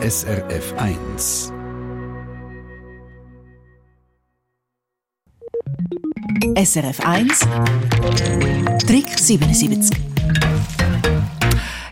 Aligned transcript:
SRF 0.00 0.74
1. 0.76 1.52
SRF 6.54 7.00
1 7.00 7.40
Trick 8.86 9.18
77 9.18 9.98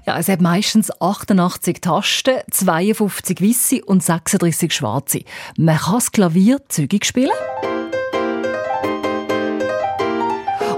ja, 0.06 0.18
es 0.18 0.28
hat 0.28 0.40
meistens 0.40 0.92
88 1.00 1.80
Tasten, 1.80 2.36
52 2.48 3.40
weiße 3.40 3.84
und 3.84 4.04
36 4.04 4.72
schwarze. 4.72 5.22
Man 5.58 5.76
kann 5.76 5.94
das 5.94 6.12
Klavier 6.12 6.60
zügig 6.68 7.04
spielen. 7.04 7.32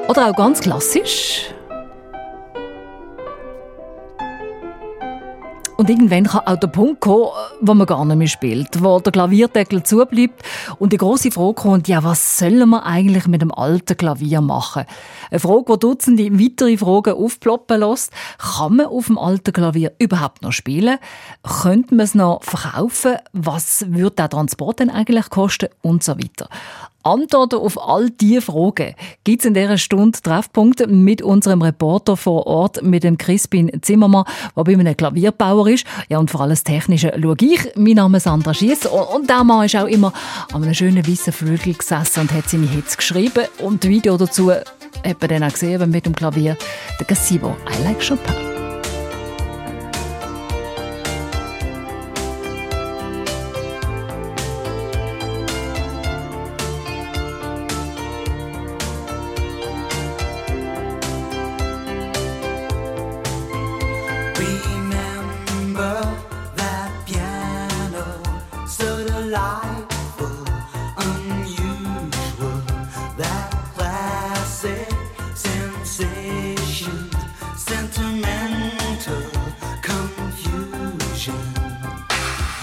Oder 0.09 0.31
auch 0.31 0.35
ganz 0.35 0.61
klassisch. 0.61 1.53
Und 5.81 5.89
irgendwann 5.89 6.25
kann 6.25 6.41
auch 6.45 6.57
der 6.57 6.67
Punkt 6.67 7.01
kommen, 7.01 7.29
wo 7.61 7.73
man 7.73 7.87
gar 7.87 8.05
nicht 8.05 8.17
mehr 8.17 8.27
spielt, 8.27 8.83
wo 8.83 8.99
der 8.99 9.13
Klavierdeckel 9.13 9.85
zubleibt 9.85 10.43
und 10.81 10.93
die 10.93 10.97
große 10.97 11.31
Frage 11.31 11.55
kommt, 11.55 11.87
ja, 11.87 12.03
was 12.03 12.37
sollen 12.37 12.69
wir 12.69 12.85
eigentlich 12.85 13.29
mit 13.29 13.43
dem 13.43 13.55
alten 13.55 13.97
Klavier 13.97 14.41
machen? 14.41 14.87
Eine 15.31 15.39
Frage, 15.39 15.75
die 15.75 15.79
Dutzende 15.79 16.33
weitere 16.33 16.77
Fragen 16.79 17.13
aufploppen 17.13 17.79
lässt. 17.79 18.13
Kann 18.39 18.75
man 18.75 18.87
auf 18.87 19.07
dem 19.07 19.19
alten 19.19 19.53
Klavier 19.53 19.93
überhaupt 20.01 20.43
noch 20.43 20.51
spielen? 20.51 20.99
Könnte 21.45 21.95
man 21.95 22.05
es 22.07 22.17
noch 22.17 22.43
verkaufen? 22.43 23.15
Was 23.33 23.85
würde 23.87 24.17
der 24.17 24.31
Transport 24.31 24.81
denn 24.81 24.91
eigentlich 24.91 25.31
kosten? 25.31 25.69
Und 25.83 26.03
so 26.03 26.19
weiter. 26.19 26.49
Antworten 27.09 27.57
auf 27.57 27.83
all 27.83 28.11
diese 28.11 28.43
Fragen 28.43 28.95
gibt 29.25 29.41
es 29.41 29.47
in 29.47 29.55
dieser 29.55 29.79
Stunde 29.79 30.21
Treffpunkte 30.21 30.87
mit 30.87 31.23
unserem 31.23 31.63
Reporter 31.63 32.17
vor 32.17 32.47
Ort, 32.47 32.83
mit 32.83 33.03
dem 33.03 33.17
Crispin 33.17 33.71
Zimmermann, 33.81 34.25
der 34.55 34.65
bei 34.65 34.73
einem 34.75 34.97
Klavierbauer 34.97 35.69
ist. 35.69 35.87
Ja, 36.09 36.19
und 36.19 36.31
vor 36.31 36.43
allem 36.43 36.51
das 36.51 36.65
Technische 36.65 37.13
schaue 37.21 37.37
ich. 37.41 37.61
Mein 37.77 37.95
Name 37.95 38.19
ist 38.19 38.25
Sandra 38.25 38.53
Schiess 38.53 38.87
und 38.87 39.29
der 39.29 39.43
Mann 39.43 39.65
ist 39.65 39.77
auch 39.77 39.87
immer 39.87 40.13
an 40.53 40.63
einem 40.63 40.75
schönen 40.75 41.07
weißen 41.07 41.33
Flügel 41.33 41.75
gesessen 41.75 42.21
und 42.21 42.33
hat 42.33 42.49
seine 42.49 42.69
Hits 42.69 42.97
geschrieben. 42.97 43.47
Und 43.59 43.85
Video 43.85 44.17
dazu 44.17 44.51
hat 44.51 45.21
man 45.21 45.29
dann 45.29 45.45
auch 45.45 45.53
gesehen 45.53 45.91
mit 45.91 46.05
dem 46.05 46.15
Klavier, 46.15 46.57
der 46.99 47.07
Gazebo 47.07 47.57
I 47.71 47.85
Like 47.85 48.07
Chopin. 48.07 48.48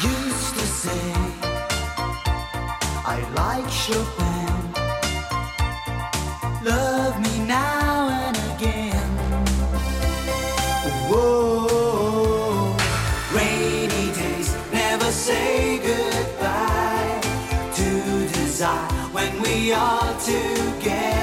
used 0.03 0.53
to 0.55 0.65
say 0.65 1.13
I 3.07 3.17
like 3.35 3.69
Chopin. 3.69 4.55
Love 6.63 7.19
me 7.21 7.45
now 7.45 8.09
and 8.09 8.37
again. 8.55 9.09
Whoa, 11.09 12.75
rainy 13.33 14.11
days 14.13 14.55
never 14.73 15.11
say 15.11 15.77
goodbye 15.77 17.21
to 17.75 18.27
desire 18.33 18.91
when 19.13 19.41
we 19.41 19.71
are 19.71 20.19
together. 20.19 21.14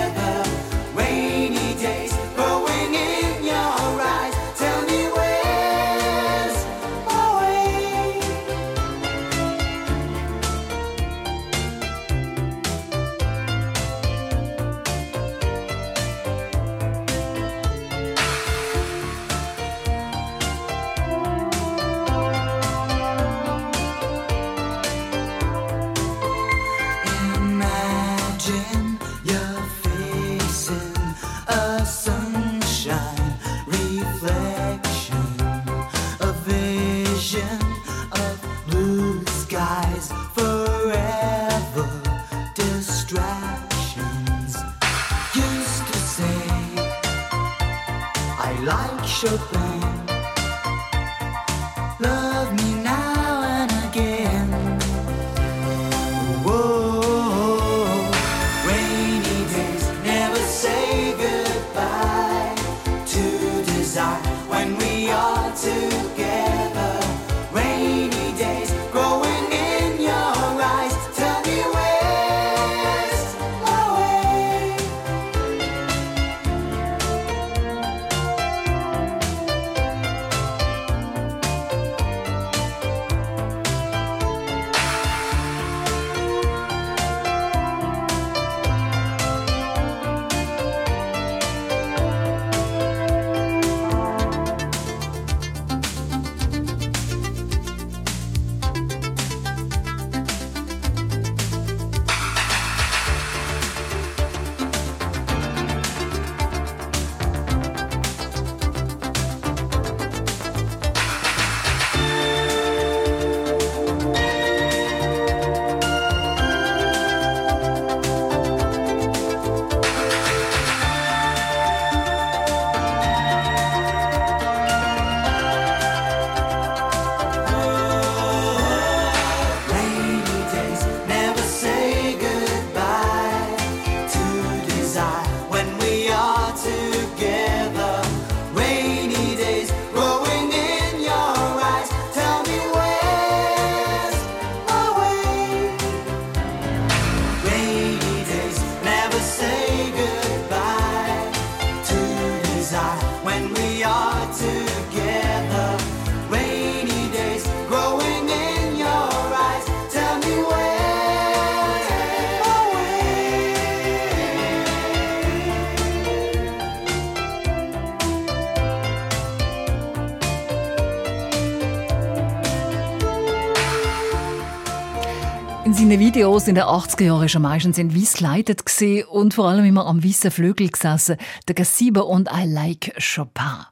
Videos 176.14 176.46
in 176.46 176.56
den 176.56 176.64
80er 176.64 177.04
Jahren 177.04 177.26
er 177.26 177.40
meistens 177.40 177.78
in 177.78 177.96
Weiss 177.96 178.12
gekleidet 178.12 178.62
und 179.08 179.32
vor 179.32 179.48
allem 179.48 179.64
immer 179.64 179.86
am 179.86 180.04
weißen 180.04 180.30
Flügel 180.30 180.68
gesessen. 180.68 181.16
Der 181.48 181.54
Gazebo 181.54 182.02
und 182.02 182.28
I 182.30 182.44
like 182.44 182.92
Chopin. 182.98 183.64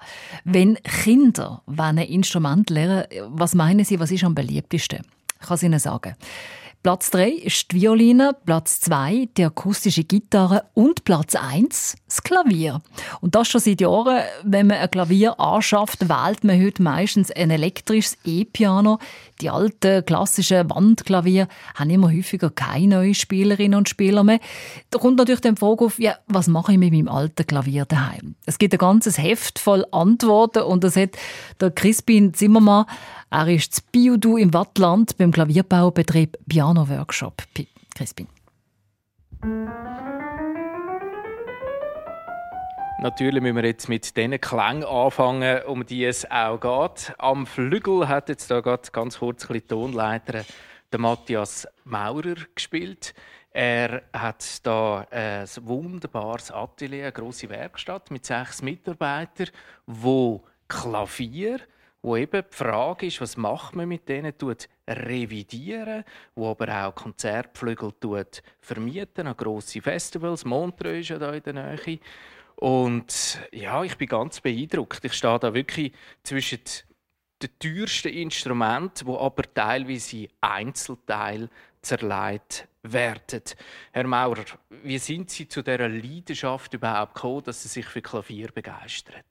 Wenn 0.45 0.77
Kinder 0.77 1.63
ein 1.67 1.99
Instrument 1.99 2.71
lernen, 2.71 3.05
was 3.29 3.55
meinen 3.55 3.85
Sie, 3.85 4.01
was 4.01 4.11
ist 4.11 4.25
am 4.25 4.35
beliebtesten? 4.35 5.01
Ich 5.39 5.49
kann 5.49 5.57
es 5.57 5.63
Ihnen 5.63 5.79
sagen. 5.79 6.17
Platz 6.83 7.11
3 7.11 7.29
ist 7.29 7.73
die 7.73 7.83
Violine, 7.83 8.35
Platz 8.47 8.81
2 8.81 9.29
die 9.37 9.45
akustische 9.45 10.05
Gitarre 10.05 10.65
und 10.73 11.05
Platz 11.05 11.35
1 11.35 11.95
das 12.11 12.23
Klavier. 12.23 12.83
Und 13.21 13.35
das 13.35 13.49
schon 13.49 13.61
seit 13.61 13.81
Jahren. 13.81 14.23
Wenn 14.43 14.67
man 14.67 14.79
ein 14.79 14.91
Klavier 14.91 15.39
anschafft, 15.39 16.09
wählt 16.09 16.45
man 16.45 16.61
heute 16.63 16.83
meistens 16.83 17.31
ein 17.31 17.51
elektrisches 17.51 18.19
E-Piano. 18.25 18.99
Die 19.41 19.49
alten 19.49 20.05
klassischen 20.05 20.69
Wandklavier 20.69 21.49
haben 21.75 21.91
immer 21.91 22.13
häufiger 22.13 22.51
keine 22.51 22.97
neuen 22.97 23.15
Spielerinnen 23.15 23.79
und 23.79 23.89
Spieler 23.89 24.25
mehr. 24.25 24.41
Da 24.91 24.99
kommt 24.99 25.19
natürlich 25.19 25.41
die 25.41 25.57
Frage 25.57 25.85
auf, 25.85 25.99
ja, 25.99 26.17
was 26.27 26.49
mache 26.49 26.73
ich 26.73 26.79
mit 26.79 26.93
meinem 26.93 27.09
alten 27.09 27.47
Klavier 27.47 27.87
daheim? 27.87 28.35
Es 28.45 28.59
gibt 28.59 28.75
ein 28.75 28.79
ganzes 28.79 29.17
Heft 29.17 29.59
voll 29.59 29.87
Antworten 29.93 30.65
und 30.65 30.85
das 30.85 30.97
hat 30.97 31.11
der 31.61 31.71
Crispin 31.71 32.35
Zimmermann 32.35 32.87
er 33.31 33.47
ist 33.47 33.75
zu 33.75 33.83
Biodu 33.93 34.37
im 34.37 34.53
Wattland 34.53 35.17
beim 35.17 35.31
Klavierbaubetrieb 35.31 36.37
Piano 36.49 36.89
Workshop. 36.89 37.45
Crispin. 37.95 38.27
Natürlich 43.03 43.41
müssen 43.41 43.57
wir 43.57 43.65
jetzt 43.65 43.89
mit 43.89 44.15
den 44.15 44.39
Klängen 44.39 44.85
anfangen, 44.85 45.63
um 45.63 45.87
die 45.87 46.05
es 46.05 46.31
auch 46.31 46.61
geht. 46.61 47.15
Am 47.17 47.47
Flügel 47.47 48.07
hat 48.07 48.29
jetzt 48.29 48.51
da 48.51 48.61
gerade 48.61 48.91
ganz 48.93 49.19
kurz 49.19 49.49
die 49.49 49.63
Tonleiter 49.63 50.45
der 50.93 51.01
Matthias 51.01 51.67
Maurer 51.85 52.35
gespielt. 52.55 53.15
Er 53.53 54.03
hat 54.13 54.45
da 54.67 55.07
ein 55.11 55.49
wunderbares 55.63 56.51
Atelier, 56.51 57.05
eine 57.05 57.13
grosse 57.13 57.49
Werkstatt 57.49 58.11
mit 58.11 58.27
sechs 58.27 58.61
Mitarbeitern, 58.61 59.49
wo 59.87 60.45
Klavier, 60.69 61.59
wo 62.03 62.19
eben 62.19 62.43
die 62.53 62.55
Frage 62.55 63.07
ist, 63.07 63.23
was 63.23 63.39
macht 63.39 63.75
man 63.77 63.89
mit 63.89 64.11
denen, 64.11 64.37
tut 64.37 64.69
revidieren, 64.87 66.05
wo 66.35 66.51
aber 66.51 66.85
auch 66.85 66.95
Konzertflügel 66.95 67.93
tut 67.99 68.43
vermieten 68.61 69.27
an 69.27 69.37
grosse 69.39 69.81
Festivals. 69.81 70.45
Montreux 70.45 71.01
ist 71.01 71.09
ja 71.09 71.19
da 71.19 71.33
in 71.33 71.43
der 71.43 71.55
Nähe. 71.55 71.99
Und 72.61 73.41
ja, 73.53 73.83
ich 73.85 73.97
bin 73.97 74.07
ganz 74.07 74.41
beeindruckt. 74.41 75.03
Ich 75.03 75.15
stehe 75.15 75.39
da 75.39 75.55
wirklich 75.55 75.95
zwischen 76.23 76.61
den 77.41 77.59
teuersten 77.59 78.09
Instrumenten, 78.09 79.07
wo 79.07 79.19
aber 79.19 79.45
teilweise 79.55 80.29
Einzelteile 80.43 81.49
zerlegt 81.81 82.69
werden. 82.83 83.43
Herr 83.93 84.07
Maurer, 84.07 84.45
wie 84.83 84.99
sind 84.99 85.31
Sie 85.31 85.49
zu 85.49 85.63
dieser 85.63 85.89
Leidenschaft 85.89 86.75
überhaupt 86.75 87.15
gekommen, 87.15 87.45
dass 87.45 87.63
Sie 87.63 87.69
sich 87.69 87.87
für 87.87 88.03
Klavier 88.03 88.49
begeistern? 88.53 89.25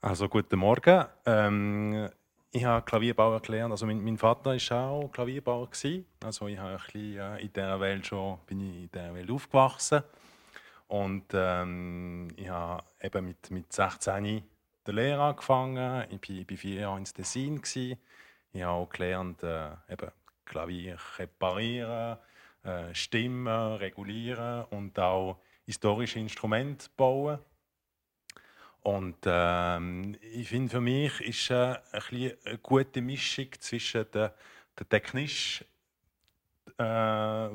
Also 0.00 0.28
guten 0.28 0.60
Morgen. 0.60 1.04
Ähm, 1.26 2.08
ich 2.52 2.64
habe 2.64 2.84
Klavierbauer 2.84 3.40
gelernt. 3.40 3.72
Also 3.72 3.84
mein, 3.84 4.00
mein 4.04 4.16
Vater 4.16 4.56
war 4.56 4.90
auch 4.90 5.08
Klavierbauer 5.10 5.68
Also 6.24 6.46
ich 6.46 6.56
habe 6.56 6.70
ein 6.70 6.78
bisschen, 6.78 7.18
äh, 7.18 7.40
in 7.40 7.52
dieser 7.52 7.80
Welt 7.80 8.06
schon 8.06 8.38
bin 8.46 8.60
ich 8.60 8.82
in 8.82 8.90
dieser 8.92 9.12
Welt 9.12 9.28
aufgewachsen. 9.28 10.04
Und 10.92 11.24
ähm, 11.32 12.28
ich 12.36 12.50
habe 12.50 12.84
eben 13.00 13.24
mit, 13.24 13.50
mit 13.50 13.72
16 13.72 14.42
die 14.86 14.92
Lehre 14.92 15.22
angefangen. 15.22 16.06
Ich 16.10 16.50
war, 16.50 16.56
vier 16.58 16.80
Jahre 16.80 16.98
in 16.98 17.04
Tessin. 17.06 17.62
Ich 17.64 17.96
habe 18.62 18.66
auch 18.66 18.90
gelernt, 18.90 19.42
äh, 19.42 19.70
eben 19.88 20.10
Klavier 20.44 20.98
reparieren, 21.16 22.18
äh, 22.62 22.94
Stimmen 22.94 23.76
regulieren 23.76 24.64
und 24.64 24.98
auch 24.98 25.40
historische 25.64 26.18
Instrumente 26.18 26.90
bauen. 26.94 27.38
Und 28.82 29.16
ähm, 29.24 30.18
ich 30.20 30.46
finde, 30.46 30.72
für 30.72 30.82
mich 30.82 31.18
ist 31.22 31.50
äh, 31.50 31.78
ein 31.90 32.32
eine 32.44 32.58
gute 32.58 33.00
Mischung 33.00 33.46
zwischen 33.60 34.10
der, 34.12 34.34
der 34.78 34.88
technisch 34.90 35.64
äh, 36.78 36.84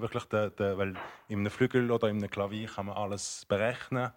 wirklich 0.02 0.24
der, 0.26 0.50
der, 0.52 0.78
weil 0.78 0.96
in 1.28 1.40
einem 1.40 1.52
Flügel 1.52 1.92
oder 1.92 2.10
in 2.10 2.18
einem 2.18 2.30
Klavier 2.30 2.68
kann 2.68 2.88
man 2.88 2.98
alles 2.98 3.46
berechnen 3.48 4.12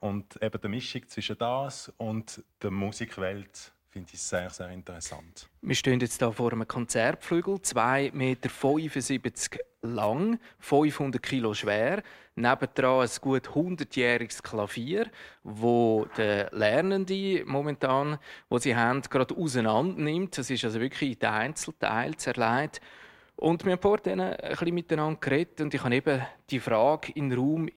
und 0.00 0.42
eben 0.42 0.60
die 0.60 0.68
Mischung 0.68 1.06
zwischen 1.08 1.38
das 1.38 1.92
und 1.96 2.42
der 2.60 2.70
Musikwelt 2.70 3.72
finde 3.92 4.10
ich 4.14 4.20
sehr, 4.22 4.48
sehr 4.48 4.70
interessant. 4.70 5.48
Wir 5.60 5.74
stehen 5.74 6.00
jetzt 6.00 6.18
hier 6.18 6.32
vor 6.32 6.52
einem 6.52 6.66
Konzertflügel, 6.66 7.56
2,75 7.56 9.12
Meter 9.22 9.58
lang, 9.82 10.38
500 10.60 11.22
Kilo 11.22 11.52
schwer. 11.52 12.02
Nebendran 12.34 13.02
ein 13.02 13.10
gut 13.20 13.48
100-jähriges 13.48 14.42
Klavier, 14.42 15.10
wo 15.42 16.06
der 16.16 16.48
Lernende 16.52 17.44
momentan, 17.44 18.18
wo 18.48 18.56
sie 18.56 18.74
haben, 18.74 19.02
gerade 19.02 19.36
auseinander 19.36 20.00
nimmt. 20.00 20.38
Das 20.38 20.48
ist 20.48 20.64
also 20.64 20.80
wirklich 20.80 21.18
den 21.18 21.28
Einzelteil 21.28 22.16
zerlegt. 22.16 22.80
Und 23.42 23.64
wir 23.64 23.72
haben 23.72 23.80
vorhin 23.80 24.20
ein 24.20 24.36
bisschen 24.38 24.72
miteinander 24.72 25.18
geredet 25.18 25.60
und 25.60 25.74
ich 25.74 25.82
habe 25.82 25.96
eben 25.96 26.22
die 26.48 26.60
Frage 26.60 27.10
in 27.10 27.28
den 27.28 27.38
Raum 27.40 27.68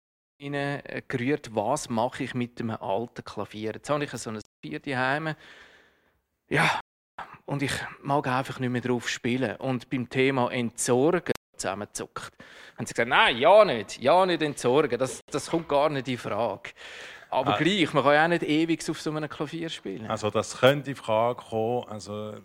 gerührt, 1.08 1.56
was 1.56 1.90
mache 1.90 2.24
ich 2.24 2.36
mit 2.36 2.62
einem 2.62 2.78
alten 2.80 3.24
Klavier? 3.24 3.72
Jetzt 3.74 3.90
habe 3.90 4.04
ich 4.04 4.12
so 4.12 4.30
ein 4.30 4.40
Klavier 4.62 4.80
daheim 4.80 5.34
ja, 6.50 6.80
und 7.46 7.64
ich 7.64 7.72
mag 8.04 8.28
einfach 8.28 8.60
nicht 8.60 8.70
mehr 8.70 8.82
drauf 8.82 9.10
spielen. 9.10 9.56
Und 9.56 9.90
beim 9.90 10.08
Thema 10.08 10.52
Entsorgen 10.52 11.34
zusammenzuckt. 11.58 12.32
Haben 12.78 12.86
sie 12.86 12.94
gesagt, 12.94 13.10
nein, 13.10 13.36
ja 13.38 13.66
nicht, 13.66 14.00
ja 14.00 14.24
nicht 14.24 14.44
entsorgen, 14.44 15.00
das, 15.00 15.22
das 15.32 15.50
kommt 15.50 15.68
gar 15.68 15.90
nicht 15.90 16.08
in 16.08 16.20
Frage. 16.20 16.74
Aber 17.32 17.56
ah. 17.56 17.58
gleich, 17.58 17.92
man 17.92 18.04
kann 18.04 18.14
ja 18.14 18.26
auch 18.26 18.30
nicht 18.30 18.44
ewig 18.44 18.88
auf 18.88 19.02
so 19.02 19.10
einem 19.10 19.28
Klavier 19.28 19.70
spielen. 19.70 20.06
Also 20.12 20.30
das 20.30 20.60
könnte 20.60 20.92
in 20.92 20.96
Frage 20.96 21.42
kommen. 21.42 21.86
Also 21.90 22.36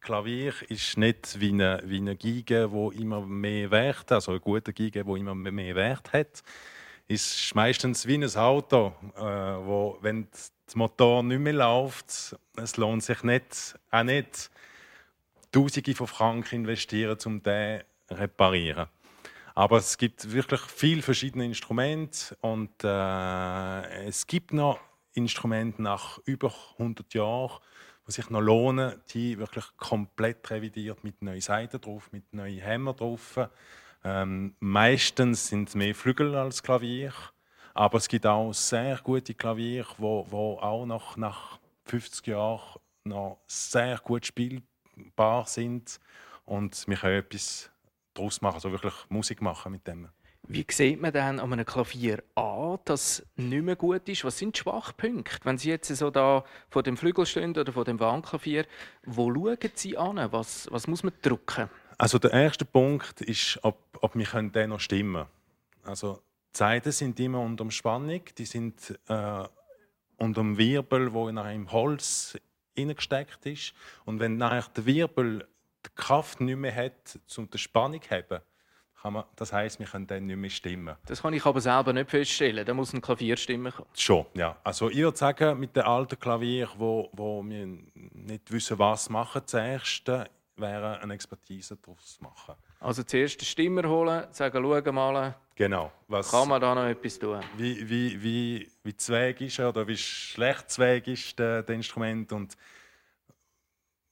Klavier 0.00 0.54
ist 0.68 0.96
nicht 0.96 1.40
wie 1.40 1.50
eine, 1.50 1.82
wie 1.84 1.98
eine 1.98 2.16
Geige, 2.16 2.70
die 2.72 3.02
immer 3.02 3.20
mehr 3.20 3.70
Wert 3.70 4.12
also 4.12 4.32
eine 4.32 4.40
gute 4.40 4.72
Geige, 4.72 5.04
die 5.04 5.20
immer 5.20 5.34
mehr 5.34 5.74
Wert 5.74 6.12
hat. 6.12 6.42
Ist 7.06 7.54
meistens 7.54 8.06
wie 8.06 8.14
ein 8.14 8.36
Auto, 8.36 8.92
äh, 9.16 9.20
wo, 9.20 9.98
wenn 10.00 10.28
der 10.30 10.76
Motor 10.76 11.22
nicht 11.22 11.40
mehr 11.40 11.54
läuft, 11.54 12.36
es 12.56 12.76
lohnt 12.76 13.02
sich 13.02 13.22
nicht, 13.22 13.78
auch 13.90 14.02
nicht, 14.02 14.50
Tausende 15.50 15.94
von 15.94 16.06
Franken 16.06 16.56
investieren, 16.56 17.16
um 17.24 17.42
den 17.42 17.82
zu 18.06 18.14
reparieren. 18.14 18.86
Aber 19.54 19.78
es 19.78 19.96
gibt 19.98 20.30
wirklich 20.30 20.60
viele 20.60 21.02
verschiedene 21.02 21.44
Instrumente 21.44 22.36
und 22.42 22.84
äh, 22.84 24.06
es 24.06 24.26
gibt 24.26 24.52
noch 24.52 24.78
Instrumente 25.14 25.82
nach 25.82 26.18
über 26.26 26.52
100 26.78 27.12
Jahren, 27.14 27.58
die 28.08 28.12
sich 28.12 28.30
noch 28.30 28.40
lohnen, 28.40 29.00
die 29.10 29.38
wirklich 29.38 29.64
komplett 29.76 30.50
revidiert 30.50 31.04
mit 31.04 31.22
neuen 31.22 31.40
Seiten 31.40 31.80
drauf, 31.80 32.10
mit 32.10 32.32
neuen 32.32 32.58
Hämmer 32.58 32.94
drauf. 32.94 33.38
Ähm, 34.02 34.54
meistens 34.60 35.48
sind 35.48 35.68
es 35.68 35.74
mehr 35.74 35.94
Flügel 35.94 36.34
als 36.34 36.62
Klavier. 36.62 37.12
Aber 37.74 37.98
es 37.98 38.08
gibt 38.08 38.26
auch 38.26 38.52
sehr 38.52 38.98
gute 39.04 39.34
Klavier, 39.34 39.86
wo, 39.98 40.26
wo 40.30 40.58
auch 40.58 40.86
noch 40.86 41.16
nach 41.16 41.58
50 41.84 42.26
Jahren 42.26 42.80
noch 43.04 43.38
sehr 43.46 43.98
gut 43.98 44.26
spielbar 44.26 45.46
sind 45.46 46.00
und 46.44 46.88
wir 46.88 46.96
können 46.96 47.18
etwas 47.18 47.70
daraus 48.14 48.40
machen, 48.40 48.56
also 48.56 48.72
wirklich 48.72 48.94
Musik 49.08 49.42
machen 49.42 49.72
mit 49.72 49.86
dem. 49.86 50.08
Wie 50.50 50.64
sieht 50.70 50.98
man 50.98 51.12
denn 51.12 51.40
an 51.40 51.52
einem 51.52 51.66
Klavier 51.66 52.22
an, 52.34 52.78
dass 52.86 53.18
es 53.18 53.26
nicht 53.36 53.62
mehr 53.62 53.76
gut 53.76 54.08
ist? 54.08 54.24
Was 54.24 54.38
sind 54.38 54.56
die 54.56 54.60
Schwachpunkte? 54.60 55.44
Wenn 55.44 55.58
Sie 55.58 55.68
jetzt 55.68 55.94
so 55.94 56.10
da 56.10 56.42
vor 56.70 56.82
dem 56.82 56.96
Flügel 56.96 57.26
stehen 57.26 57.50
oder 57.50 57.70
vor 57.70 57.84
dem 57.84 58.00
Wandklavier, 58.00 58.64
wo 59.04 59.30
schauen 59.30 59.58
Sie 59.74 59.98
an? 59.98 60.16
Was, 60.32 60.66
was 60.70 60.86
muss 60.86 61.02
man 61.02 61.12
drücken? 61.20 61.68
Also 61.98 62.18
der 62.18 62.32
erste 62.32 62.64
Punkt 62.64 63.20
ist, 63.20 63.58
ob, 63.62 63.76
ob 64.00 64.14
wir 64.14 64.26
den 64.50 64.70
noch 64.70 64.80
stimmen 64.80 65.26
können. 65.26 65.28
Also 65.84 66.22
die 66.54 66.58
Seiten 66.58 66.92
sind 66.92 67.20
immer 67.20 67.40
unter 67.40 67.70
Spannung, 67.70 68.22
die 68.38 68.46
sind 68.46 68.98
äh, 69.06 69.44
unter 70.16 70.40
dem 70.40 70.56
Wirbel, 70.56 71.12
wo 71.12 71.28
in 71.28 71.36
einem 71.36 71.70
Holz 71.70 72.38
gesteckt 72.74 73.44
ist. 73.44 73.74
Und 74.06 74.18
wenn 74.18 74.38
nachher 74.38 74.70
der 74.74 74.86
Wirbel 74.86 75.46
die 75.84 75.90
Kraft 75.94 76.40
nicht 76.40 76.56
mehr 76.56 76.74
hat, 76.74 77.18
um 77.36 77.50
die 77.50 77.58
Spannung 77.58 78.00
zu 78.00 78.10
haben, 78.10 78.40
man, 79.04 79.24
das 79.36 79.52
heisst, 79.52 79.78
wir 79.78 79.86
können 79.86 80.06
dann 80.06 80.26
nicht 80.26 80.36
mehr 80.36 80.50
stimmen. 80.50 80.96
Das 81.06 81.22
kann 81.22 81.32
ich 81.32 81.44
aber 81.46 81.60
selber 81.60 81.92
nicht 81.92 82.10
feststellen. 82.10 82.64
Da 82.64 82.74
muss 82.74 82.92
ein 82.92 83.00
Klavier 83.00 83.36
stimmen 83.36 83.72
kommen. 83.72 83.88
Schon, 83.94 84.26
ja. 84.34 84.56
Also 84.64 84.90
ich 84.90 84.98
würde 84.98 85.16
sagen, 85.16 85.58
mit 85.58 85.76
dem 85.76 85.84
alten 85.84 86.18
Klavier, 86.18 86.68
wo, 86.76 87.08
wo 87.12 87.42
wir 87.44 87.66
nicht 87.94 88.50
wissen, 88.50 88.78
was 88.78 89.08
machen 89.08 89.42
zuerst, 89.46 90.08
wäre 90.56 91.00
eine 91.00 91.14
Expertise 91.14 91.76
daraus 91.76 92.18
machen. 92.20 92.54
Also 92.80 93.02
zuerst 93.02 93.40
den 93.40 93.44
Stimmer 93.44 93.88
holen, 93.88 94.26
sagen, 94.30 94.62
schau 94.62 94.92
mal, 94.92 95.34
genau, 95.54 95.92
was, 96.06 96.30
kann 96.30 96.48
man 96.48 96.60
da 96.60 96.74
noch 96.74 96.84
etwas 96.84 97.18
tun? 97.18 97.40
Wie, 97.56 97.88
wie, 97.88 98.22
wie, 98.22 98.70
wie 98.82 98.96
zweig 98.96 99.40
ist 99.40 99.58
er 99.58 99.70
oder 99.70 99.86
wie 99.86 99.96
schlecht 99.96 100.70
zweig 100.70 101.06
ist 101.08 101.38
das 101.38 101.68
Instrument 101.68 102.32
und 102.32 102.56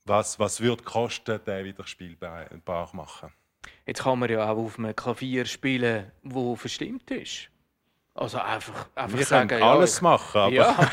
was, 0.05 0.39
was 0.39 0.61
würde 0.61 0.83
kosten, 0.85 1.41
den 1.45 1.65
wieder 1.65 1.87
spielbar 1.87 2.49
machen. 2.93 3.33
Jetzt 3.87 4.03
kann 4.03 4.19
man 4.19 4.31
ja 4.31 4.51
auch 4.51 4.57
auf 4.57 4.79
einem 4.79 4.95
Klavier 4.95 5.45
spielen, 5.45 6.11
wo 6.23 6.57
verstimmt 6.57 7.11
ist. 7.11 7.49
Also 8.17 8.39
einfach, 8.39 8.89
einfach 8.95 9.19
Wir 9.19 9.27
sagen, 9.27 9.49
können 9.49 9.63
alles 9.63 9.97
ja, 9.99 10.03
machen, 10.03 10.41
aber 10.41 10.55
ja, 10.55 10.91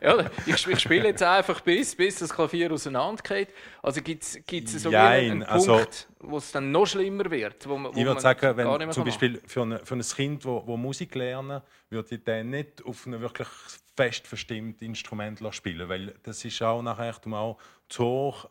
ja 0.00 0.30
ich, 0.46 0.64
ich 0.68 0.78
spiele 0.78 1.08
jetzt 1.08 1.22
einfach 1.24 1.60
bis, 1.60 1.96
bis 1.96 2.20
das 2.20 2.32
Klavier 2.32 2.70
auseinandergeht. 2.72 3.48
Also 3.82 4.00
gibt 4.00 4.22
es 4.22 4.82
so 4.82 4.92
wie 4.92 4.96
einen, 4.96 5.40
Jein, 5.40 5.48
Punkt, 5.48 5.50
also- 5.50 5.84
wo 6.20 6.36
es 6.38 6.52
dann 6.52 6.70
noch 6.70 6.86
schlimmer 6.86 7.28
wird? 7.32 7.68
Wo, 7.68 7.76
man- 7.76 7.92
wo 7.92 7.98
ich 7.98 8.06
würde 8.06 8.20
sagen, 8.20 8.56
wenn 8.56 8.92
zum 8.92 9.04
Beispiel 9.04 9.42
für, 9.44 9.62
eine, 9.62 9.84
für 9.84 9.96
ein 9.96 10.02
Kind, 10.02 10.44
wo, 10.44 10.64
wo 10.64 10.76
Musik 10.76 11.16
lernen, 11.16 11.62
würde 11.90 12.14
ich 12.14 12.22
den 12.22 12.50
nicht 12.50 12.84
auf 12.84 13.06
ein 13.06 13.20
wirklich 13.20 13.48
fest 13.96 14.28
verstimmtes 14.28 14.82
Instrument 14.86 15.42
spielen, 15.50 15.88
weil 15.88 16.14
das 16.22 16.44
ist 16.44 16.62
auch 16.62 16.80
nachher 16.80 17.16
auch 17.32 17.58
zu 17.88 18.04
hoch, 18.04 18.48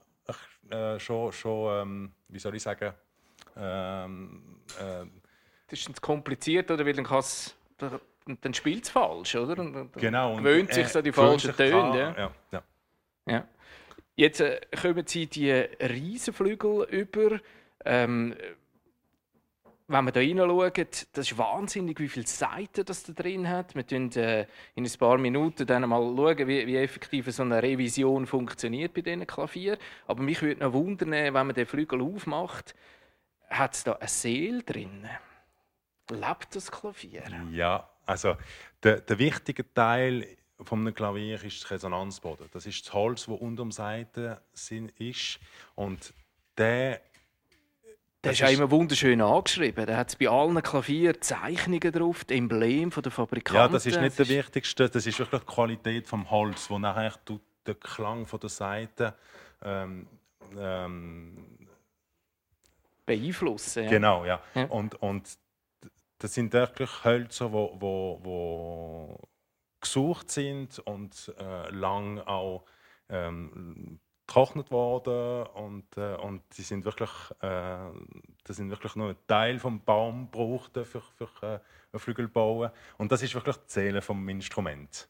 äh, 0.69 0.99
schon, 0.99 1.31
schon 1.31 1.81
ähm, 1.81 2.11
wie 2.27 2.39
soll 2.39 2.55
ich 2.55 2.63
sagen, 2.63 2.93
ähm, 3.57 4.59
äh, 4.79 5.05
Das 5.67 5.79
ist 5.79 6.01
kompliziert, 6.01 6.69
oder? 6.71 6.85
Weil 6.85 6.93
dann, 6.93 7.05
kann's- 7.05 7.55
dann- 7.77 8.53
spielt 8.53 8.83
es 8.85 8.89
falsch, 8.89 9.35
oder? 9.35 9.59
Und 9.61 9.73
dann 9.73 9.91
genau. 9.93 10.31
und 10.33 10.37
gewöhnt 10.43 10.73
sich 10.73 10.87
so 10.87 11.01
die 11.01 11.11
falschen 11.11 11.55
Töne. 11.55 11.97
Ja. 11.99 12.13
Ja, 12.17 12.31
ja. 12.51 12.63
Ja. 13.27 13.47
Jetzt 14.15 14.39
äh, 14.41 14.61
kommen 14.81 15.05
Sie 15.05 15.27
die 15.27 15.51
Riesenflügel 15.51 16.83
über. 16.89 17.39
Ähm, 17.83 18.35
wenn 19.87 20.05
wir 20.05 20.11
da 20.11 20.19
reinschauen, 20.19 20.71
das 20.73 21.31
ist 21.31 21.37
wahnsinnig, 21.37 21.99
wie 21.99 22.07
viele 22.07 22.25
Seiten 22.25 22.85
das 22.85 23.03
da 23.03 23.13
drin 23.13 23.47
hat. 23.47 23.75
Wir 23.75 23.85
schauen 23.87 24.11
äh, 24.13 24.47
in 24.73 24.83
ein 24.85 24.91
paar 24.97 25.17
Minuten 25.19 25.67
dann 25.67 25.87
mal 25.87 26.01
schauen, 26.01 26.47
wie, 26.47 26.65
wie 26.65 26.77
effektiv 26.77 27.29
so 27.31 27.43
eine 27.43 27.61
Revision 27.61 28.25
funktioniert 28.25 28.93
bei 28.95 29.01
diesen 29.01 29.27
Klavier. 29.27 29.77
Aber 30.07 30.23
mich 30.23 30.41
würde 30.41 30.61
noch 30.63 30.73
wundern, 30.73 31.11
wenn 31.11 31.33
man 31.33 31.53
den 31.53 31.67
Flügel 31.67 32.01
aufmacht, 32.01 32.73
hat 33.49 33.73
es 33.75 33.83
da 33.83 33.93
eine 33.93 34.07
Seele 34.07 34.63
drin? 34.63 35.07
Lebt 36.09 36.55
das 36.55 36.71
Klavier? 36.71 37.23
Ja, 37.51 37.89
also 38.05 38.35
der, 38.83 39.01
der 39.01 39.17
wichtige 39.17 39.71
Teil 39.73 40.27
einem 40.71 40.93
Klavier 40.93 41.43
ist 41.43 41.63
das 41.63 41.71
Resonanzboden. 41.71 42.47
Das 42.51 42.65
ist 42.65 42.85
das 42.85 42.93
Holz, 42.93 43.25
das 43.25 43.35
unter 43.39 43.63
dem 43.63 43.71
Seiten 43.71 44.37
sind- 44.53 44.91
ist. 44.99 45.39
Und 45.75 46.13
der, 46.57 47.01
Der 48.23 48.31
ist 48.31 48.43
auch 48.43 48.49
immer 48.49 48.71
wunderschön 48.71 49.19
angeschrieben. 49.21 49.85
Da 49.85 49.97
hat 49.97 50.17
bei 50.17 50.29
allen 50.29 50.61
Klavier 50.61 51.19
Zeichnungen 51.19 51.91
drauf, 51.91 52.23
das 52.23 52.37
Emblem 52.37 52.89
der 52.91 53.11
Fabrikanten. 53.11 53.55
ja, 53.61 53.67
das 53.67 53.85
ist 53.85 53.99
nicht 53.99 54.17
der 54.17 54.25
Es 54.25 54.29
wichtigste. 54.29 54.89
Das 54.89 55.05
ist 55.05 55.19
wirklich 55.19 55.41
die 55.41 55.47
Qualität 55.53 56.07
vom 56.07 56.29
Holz, 56.31 56.69
wo 56.69 56.79
nachher 56.79 57.13
den 57.25 57.79
Klang 57.79 58.25
von 58.25 58.39
der 58.39 58.49
Seite 58.49 59.15
ähm, 59.63 60.07
ähm, 60.57 61.54
beeinflussen. 63.05 63.83
Ja. 63.83 63.89
Genau, 63.89 64.25
ja. 64.25 64.41
Ja. 64.53 64.65
Und, 64.65 65.01
und 65.01 65.37
das 66.17 66.33
sind 66.33 66.53
wirklich 66.53 67.03
Hölzer, 67.03 67.51
wo, 67.51 67.75
wo, 67.79 68.19
wo 68.23 69.19
gesucht 69.81 70.31
sind 70.31 70.79
und 70.79 71.33
äh, 71.37 71.69
lang 71.69 72.19
auch 72.19 72.65
ähm, 73.09 73.99
getrocknet 74.25 74.71
worden 74.71 75.45
und, 75.53 75.97
äh, 75.97 76.15
und 76.15 76.41
die 76.57 76.63
sind 76.63 76.85
wirklich, 76.85 77.11
äh, 77.41 77.91
das 78.43 78.55
sind 78.55 78.69
wirklich 78.71 78.95
nur 78.95 79.09
ein 79.09 79.17
Teil 79.27 79.59
vom 79.59 79.83
Baum 79.83 80.31
gebraucht 80.31 80.71
für, 80.73 80.85
für 80.85 81.29
äh, 81.41 81.45
einen 81.45 81.99
Flügel 81.99 82.27
bauen 82.27 82.71
und 82.97 83.11
das 83.11 83.21
ist 83.21 83.35
wirklich 83.35 83.57
die 83.57 83.71
Seele 83.71 84.01
vom 84.01 84.27
Instrument. 84.27 85.07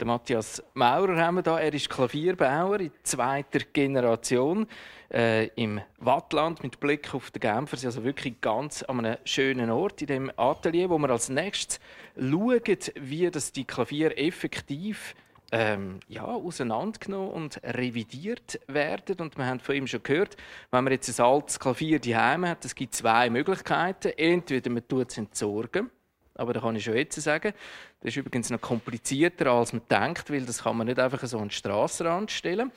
Der 0.00 0.06
Matthias 0.06 0.62
Maurer 0.74 1.16
haben 1.16 1.34
wir 1.36 1.42
da. 1.42 1.58
Er 1.58 1.74
ist 1.74 1.90
Klavierbauer 1.90 2.78
in 2.78 2.92
zweiter 3.02 3.58
Generation 3.72 4.68
äh, 5.12 5.48
im 5.56 5.80
Wattland 5.98 6.62
mit 6.62 6.78
Blick 6.78 7.12
auf 7.12 7.32
den 7.32 7.40
Genfer. 7.40 7.78
Also 7.84 8.04
wirklich 8.04 8.40
ganz 8.40 8.84
an 8.84 9.04
einem 9.04 9.16
schönen 9.24 9.70
Ort 9.70 10.00
in 10.00 10.06
dem 10.06 10.32
Atelier, 10.36 10.88
wo 10.88 10.98
wir 10.98 11.10
als 11.10 11.30
nächstes 11.30 11.80
schauen, 12.16 12.78
wie 12.94 13.28
das 13.28 13.50
die 13.50 13.64
Klavier 13.64 14.16
effektiv 14.16 15.16
ähm, 15.50 15.98
ja, 16.06 16.26
auseinandergenommen 16.26 17.30
und 17.30 17.60
revidiert 17.64 18.60
werden. 18.68 19.16
Und 19.18 19.36
wir 19.36 19.46
haben 19.46 19.58
von 19.58 19.74
ihm 19.74 19.88
schon 19.88 20.04
gehört, 20.04 20.36
wenn 20.70 20.84
man 20.84 20.92
jetzt 20.92 21.18
ein 21.18 21.26
altes 21.26 21.58
Klavier 21.58 21.98
daheim 21.98 22.46
hat, 22.46 22.64
es 22.64 22.76
gibt 22.76 22.94
zwei 22.94 23.30
Möglichkeiten. 23.30 24.12
Entweder 24.16 24.70
man 24.70 24.86
tut 24.86 25.10
es 25.10 25.18
entsorgen, 25.18 25.90
aber 26.38 26.52
da 26.52 26.60
kann 26.60 26.76
ich 26.76 26.84
schon 26.84 26.96
jetzt 26.96 27.20
sagen, 27.20 27.52
das 28.00 28.08
ist 28.08 28.16
übrigens 28.16 28.48
noch 28.48 28.60
komplizierter, 28.60 29.50
als 29.50 29.72
man 29.72 29.82
denkt, 29.90 30.30
weil 30.30 30.46
das 30.46 30.62
kann 30.62 30.76
man 30.76 30.86
nicht 30.86 30.98
einfach 30.98 31.22
so 31.26 31.36
an 31.38 31.44
den 31.44 31.50
Strassenrand 31.50 32.30
stellen. 32.30 32.72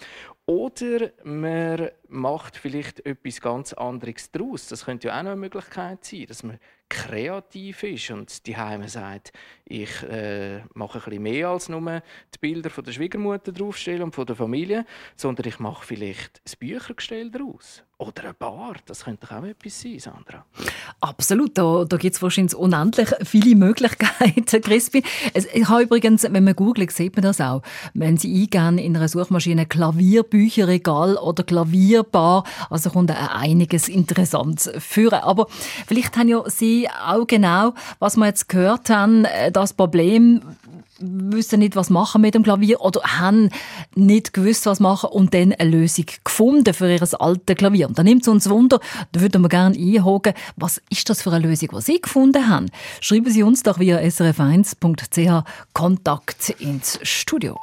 Oder 0.46 1.12
man 1.24 1.90
macht 2.10 2.58
vielleicht 2.58 3.06
etwas 3.06 3.42
ganz 3.42 3.74
anderes 3.74 4.32
daraus. 4.32 4.68
Das 4.68 4.86
könnte 4.86 5.08
ja 5.08 5.18
auch 5.18 5.24
noch 5.24 5.32
eine 5.32 5.40
Möglichkeit 5.40 6.04
sein, 6.04 6.26
dass 6.28 6.44
man 6.44 6.60
kreativ 6.92 7.84
ist 7.84 8.12
und 8.12 8.46
die 8.46 8.58
Heime 8.58 8.90
sagt, 8.90 9.32
ich 9.64 10.04
äh, 10.04 10.60
mache 10.74 10.98
ein 10.98 11.06
bisschen 11.06 11.24
mehr 11.24 11.48
als 11.48 11.70
nur 11.70 12.02
die 12.34 12.38
Bilder 12.42 12.70
von 12.70 12.84
der 12.84 12.92
Schwiegermutter 12.92 13.54
draufstellen 13.54 14.04
und 14.04 14.14
von 14.14 14.26
der 14.26 14.36
Familie, 14.36 14.86
sondern 15.16 15.48
ich 15.48 15.58
mache 15.60 15.86
vielleicht 15.86 16.42
ein 16.46 16.60
Büchergestell 16.60 17.32
daraus. 17.32 17.84
Oder 17.98 18.30
ein 18.30 18.36
Bar. 18.38 18.78
Das 18.88 19.06
könnte 19.06 19.28
auch 19.30 19.44
etwas 19.44 19.80
sein, 19.80 20.00
Sandra. 20.00 20.44
Absolut, 21.02 21.56
da, 21.56 21.86
da 21.86 21.98
gibt 21.98 22.16
es 22.16 22.22
wahrscheinlich 22.22 22.56
unendlich 22.56 23.10
viele 23.24 23.56
Möglichkeiten, 23.56 24.62
Crispin. 24.64 25.04
Ich 25.36 25.70
habe 25.70 25.84
übrigens, 25.84 26.24
wenn 26.24 26.44
man 26.44 26.56
googelt, 26.56 26.92
sieht 26.92 27.16
man 27.16 27.22
das 27.24 27.40
auch. 27.40 27.62
Wenn 27.94 28.18
Sie 28.18 28.42
eingehen 28.42 28.80
in 28.80 28.98
einer 28.98 29.08
Suchmaschine 29.08 29.68
Klavierbücherregal 30.32 31.16
oder 31.18 31.44
Klavierbar, 31.44 32.44
also 32.70 32.90
kommt 32.90 33.10
da 33.10 33.32
einiges 33.34 33.88
Interessantes 33.88 34.72
führen. 34.80 35.20
Aber 35.20 35.48
vielleicht 35.88 36.18
haben 36.18 36.30
ja 36.30 36.44
Sie 36.48 36.88
auch 36.90 37.28
genau, 37.28 37.74
was 38.00 38.18
wir 38.18 38.26
jetzt 38.26 38.50
gehört 38.50 38.90
haben, 38.90 39.26
äh, 39.26 39.52
das 39.52 39.74
Problem, 39.74 40.42
wissen 41.00 41.60
nicht, 41.60 41.76
was 41.76 41.90
machen 41.90 42.22
mit 42.22 42.36
dem 42.36 42.44
Klavier 42.44 42.80
oder 42.82 43.02
haben 43.02 43.50
nicht 43.96 44.34
gewusst, 44.34 44.68
was 44.68 44.80
machen 44.80 45.10
und 45.10 45.34
dann 45.34 45.52
eine 45.54 45.70
Lösung 45.72 46.06
gefunden 46.24 46.74
für 46.74 46.92
ihr 46.92 47.22
altes 47.22 47.56
Klavier. 47.56 47.88
Und 47.88 47.98
dann 47.98 48.06
nimmt 48.06 48.22
es 48.22 48.28
uns 48.28 48.50
Wunder, 48.50 48.80
da 49.12 49.22
würden 49.22 49.42
wir 49.42 49.50
gerne 49.50 49.76
einhaken, 49.76 50.34
was 50.58 50.80
ist 50.90 51.10
das 51.10 51.24
für 51.24 51.32
eine 51.32 51.48
Lösung, 51.48 51.70
die 51.76 51.82
Sie 51.82 52.02
gefunden 52.02 52.48
haben? 52.48 52.68
Schreiben 53.00 53.32
Sie 53.32 53.42
uns 53.42 53.64
doch 53.64 53.80
via 53.80 53.98
srf1.ch 53.98 55.44
Kontakt 55.74 56.50
ins 56.60 57.00
Studio. 57.02 57.60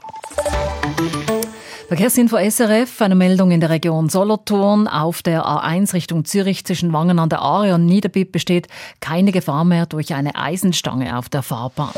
Verkehrsinfo 1.89 2.37
SRF, 2.37 3.01
eine 3.01 3.15
Meldung 3.15 3.51
in 3.51 3.61
der 3.61 3.71
Region 3.71 4.11
Solothurn. 4.11 4.87
Auf 4.87 5.23
der 5.23 5.47
A1 5.47 5.95
Richtung 5.95 6.27
Zürich 6.27 6.67
zwischen 6.67 6.93
Wangen 6.93 7.19
an 7.19 7.31
der 7.31 7.41
Aare 7.41 7.75
und 7.75 7.87
Niederbipp 7.87 8.31
besteht 8.31 8.69
keine 9.01 9.33
Gefahr 9.33 9.65
mehr 9.65 9.87
durch 9.87 10.13
eine 10.13 10.35
Eisenstange 10.35 11.17
auf 11.17 11.31
der 11.31 11.43
Fahrbahn. 11.43 11.95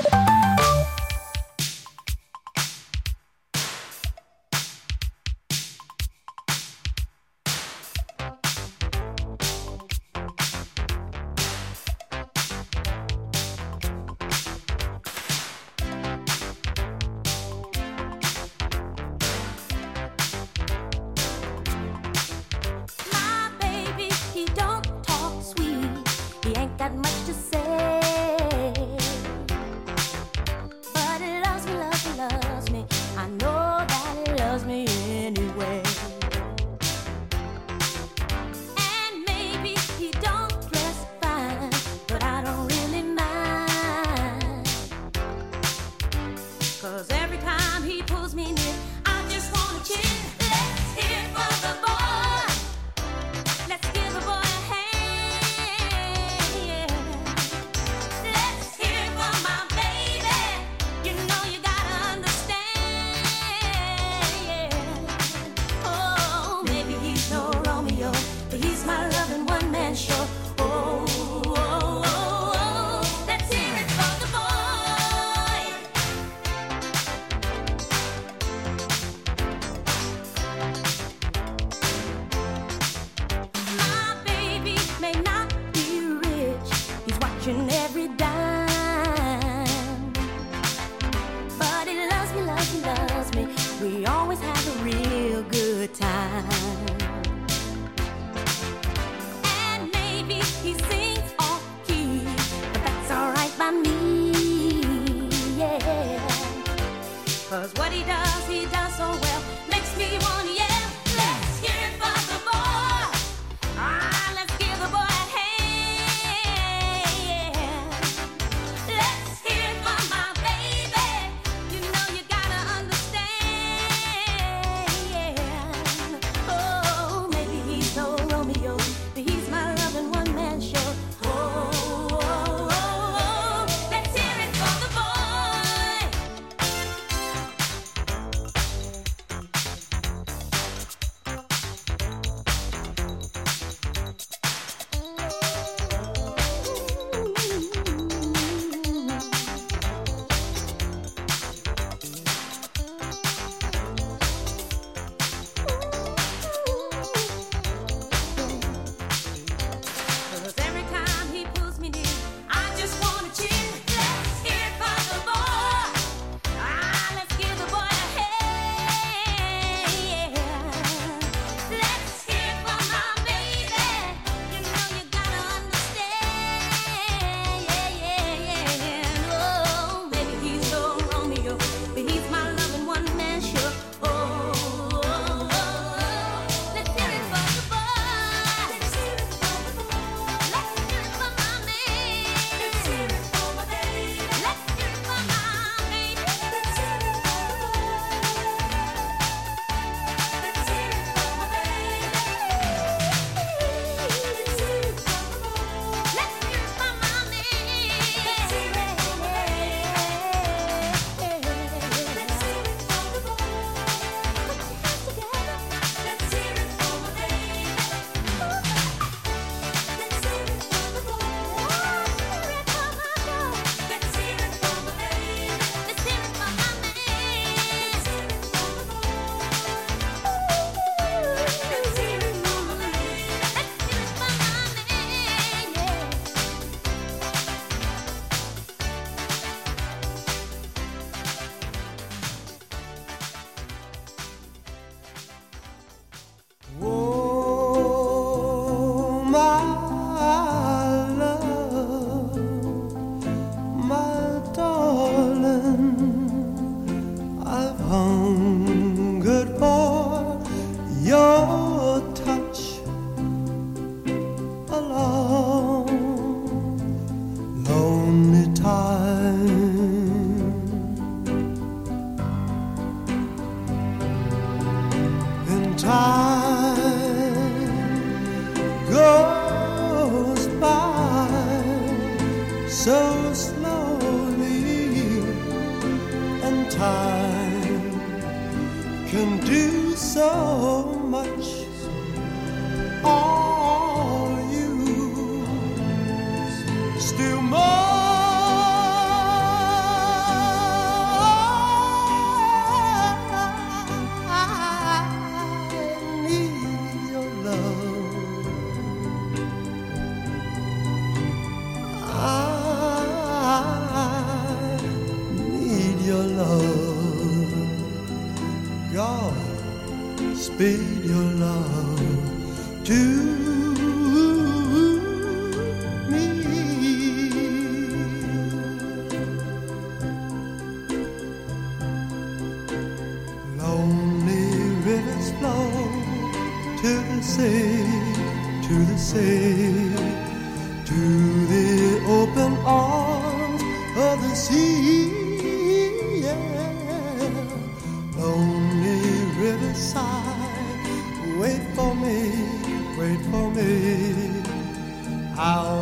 how 355.40 355.79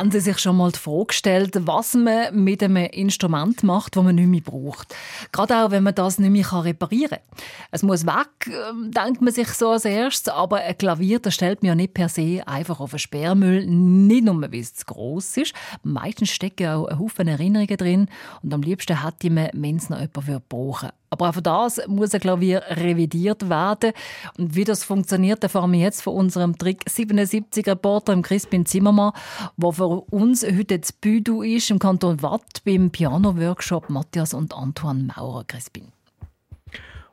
Haben 0.00 0.12
Sie 0.12 0.20
sich 0.20 0.38
schon 0.38 0.56
mal 0.56 0.72
die 0.72 0.78
Frage 0.78 1.08
gestellt, 1.08 1.54
was 1.66 1.92
man 1.92 2.42
mit 2.42 2.62
einem 2.62 2.86
Instrument 2.86 3.62
macht, 3.62 3.96
das 3.96 4.02
man 4.02 4.14
nicht 4.14 4.28
mehr 4.28 4.40
braucht? 4.40 4.96
Gerade 5.30 5.58
auch, 5.58 5.72
wenn 5.72 5.82
man 5.82 5.94
das 5.94 6.18
nicht 6.18 6.30
mehr 6.30 6.64
reparieren 6.64 7.18
kann. 7.18 7.44
Es 7.70 7.82
muss 7.82 8.06
weg, 8.06 8.30
ähm, 8.46 8.92
denkt 8.92 9.20
man 9.20 9.34
sich 9.34 9.48
so 9.48 9.68
als 9.68 9.84
erstes, 9.84 10.32
aber 10.32 10.60
ein 10.60 10.78
Klavier, 10.78 11.18
das 11.18 11.34
stellt 11.34 11.62
man 11.62 11.68
ja 11.68 11.74
nicht 11.74 11.92
per 11.92 12.08
se 12.08 12.40
einfach 12.46 12.80
auf 12.80 12.94
einen 12.94 12.98
Sperrmüll, 12.98 13.66
nicht 13.66 14.24
nur, 14.24 14.40
weil 14.40 14.54
es 14.54 14.72
zu 14.72 14.86
gross 14.86 15.36
ist. 15.36 15.52
Meistens 15.82 16.30
stecken 16.30 16.68
auch 16.68 16.86
ein 16.86 16.98
Haufen 16.98 17.28
Erinnerungen 17.28 17.76
drin 17.76 18.08
und 18.42 18.54
am 18.54 18.62
liebsten 18.62 19.04
hätte 19.04 19.28
man, 19.28 19.50
wenn 19.52 19.76
es 19.76 19.90
noch 19.90 20.00
jemand 20.00 20.48
brauchen 20.48 20.88
würde. 20.88 20.99
Aber 21.10 21.30
auch 21.30 21.40
das 21.40 21.80
muss 21.88 22.14
ein 22.14 22.20
Klavier 22.20 22.62
revidiert 22.68 23.48
werden. 23.48 23.92
Und 24.38 24.54
wie 24.54 24.64
das 24.64 24.84
funktioniert, 24.84 25.42
erfahren 25.42 25.72
wir 25.72 25.80
jetzt 25.80 26.02
von 26.02 26.14
unserem 26.14 26.56
Trick 26.56 26.84
77 26.88 27.66
Reporter 27.66 28.20
Crispin 28.22 28.64
Zimmermann, 28.64 29.12
der 29.56 29.72
für 29.72 29.86
uns 29.86 30.44
heute 30.44 30.78
das 30.78 30.92
Büdu 30.92 31.42
ist 31.42 31.70
im 31.70 31.80
Kanton 31.80 32.22
Watt 32.22 32.62
beim 32.64 32.90
Piano-Workshop 32.90 33.90
Matthias 33.90 34.34
und 34.34 34.54
Antoine 34.54 35.12
Maurer. 35.16 35.44
Crispin. 35.44 35.99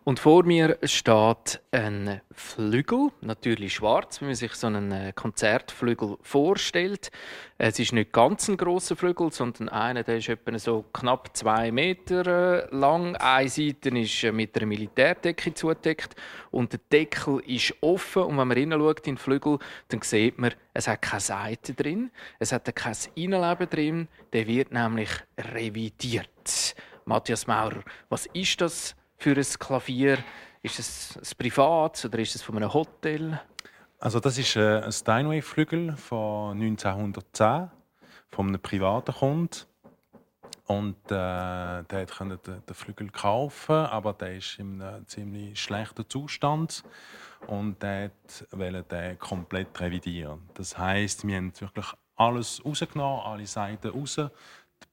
Und 0.07 0.21
vor 0.21 0.45
mir 0.45 0.77
steht 0.83 1.59
ein 1.71 2.21
Flügel, 2.31 3.09
natürlich 3.19 3.73
schwarz, 3.73 4.21
wie 4.21 4.25
man 4.25 4.35
sich 4.35 4.53
so 4.53 4.67
einen 4.67 4.89
äh, 4.93 5.11
Konzertflügel 5.13 6.17
vorstellt. 6.21 7.11
Es 7.57 7.77
ist 7.77 7.91
nicht 7.91 8.13
ganz 8.13 8.47
ein 8.47 8.55
großer 8.55 8.95
Flügel, 8.95 9.33
sondern 9.33 9.67
einer, 9.67 10.03
der 10.03 10.19
ist 10.19 10.29
etwa 10.29 10.57
so 10.59 10.85
knapp 10.93 11.35
zwei 11.35 11.73
Meter 11.73 12.25
äh, 12.25 12.73
lang. 12.73 13.17
Eine 13.17 13.49
Seite 13.49 13.89
ist 13.99 14.23
äh, 14.23 14.31
mit 14.31 14.55
einer 14.55 14.67
Militärdecke 14.67 15.53
zugedeckt 15.53 16.15
und 16.51 16.71
der 16.71 16.79
Deckel 16.89 17.41
ist 17.45 17.73
offen. 17.81 18.23
Und 18.23 18.37
wenn 18.37 18.47
man 18.47 18.57
in 18.57 18.69
den 18.69 19.17
Flügel, 19.17 19.59
dann 19.89 20.01
sieht 20.03 20.39
man, 20.39 20.53
es 20.73 20.87
hat 20.87 21.01
keine 21.01 21.19
Seite 21.19 21.73
drin, 21.73 22.11
es 22.39 22.53
hat 22.53 22.73
kein 22.73 22.95
Innenleben 23.15 23.69
drin. 23.69 24.07
Der 24.31 24.47
wird 24.47 24.71
nämlich 24.71 25.09
revidiert. 25.37 26.75
Matthias 27.03 27.45
Maurer, 27.45 27.83
was 28.07 28.25
ist 28.27 28.61
das 28.61 28.95
für 29.17 29.35
ein 29.35 29.43
Klavier? 29.43 30.19
Ist 30.61 30.79
es 30.79 31.17
ein 31.17 31.37
privates 31.37 32.05
oder 32.05 32.19
ist 32.19 32.35
es 32.35 32.41
von 32.41 32.57
einem 32.57 32.73
Hotel? 32.73 33.39
Also 33.99 34.19
das 34.19 34.37
ist 34.37 34.55
äh, 34.55 34.81
ein 34.81 34.91
Steinway-Flügel 34.91 35.95
von 35.97 36.51
1910 36.61 37.69
von 38.29 38.47
einem 38.47 38.61
privaten 38.61 39.13
Kunden. 39.13 39.65
Und 40.65 40.97
äh, 41.05 41.83
der 41.83 42.05
konnte 42.15 42.37
den, 42.37 42.65
den 42.65 42.75
Flügel 42.75 43.09
kaufen, 43.09 43.73
aber 43.73 44.13
der 44.13 44.35
ist 44.35 44.59
in 44.59 44.81
einem 44.81 45.07
ziemlich 45.07 45.59
schlechten 45.61 46.07
Zustand 46.09 46.83
und 47.47 47.81
der 47.81 48.11
wollte 48.51 48.83
den 48.83 49.17
komplett 49.17 49.79
revidieren. 49.79 50.41
Das 50.55 50.77
heißt, 50.77 51.25
wir 51.25 51.37
haben 51.37 51.53
wirklich 51.57 51.87
alles 52.17 52.61
rausgenommen, 52.65 53.21
alle 53.25 53.47
Seiten 53.47 53.89
raus, 53.89 54.15
die 54.15 54.27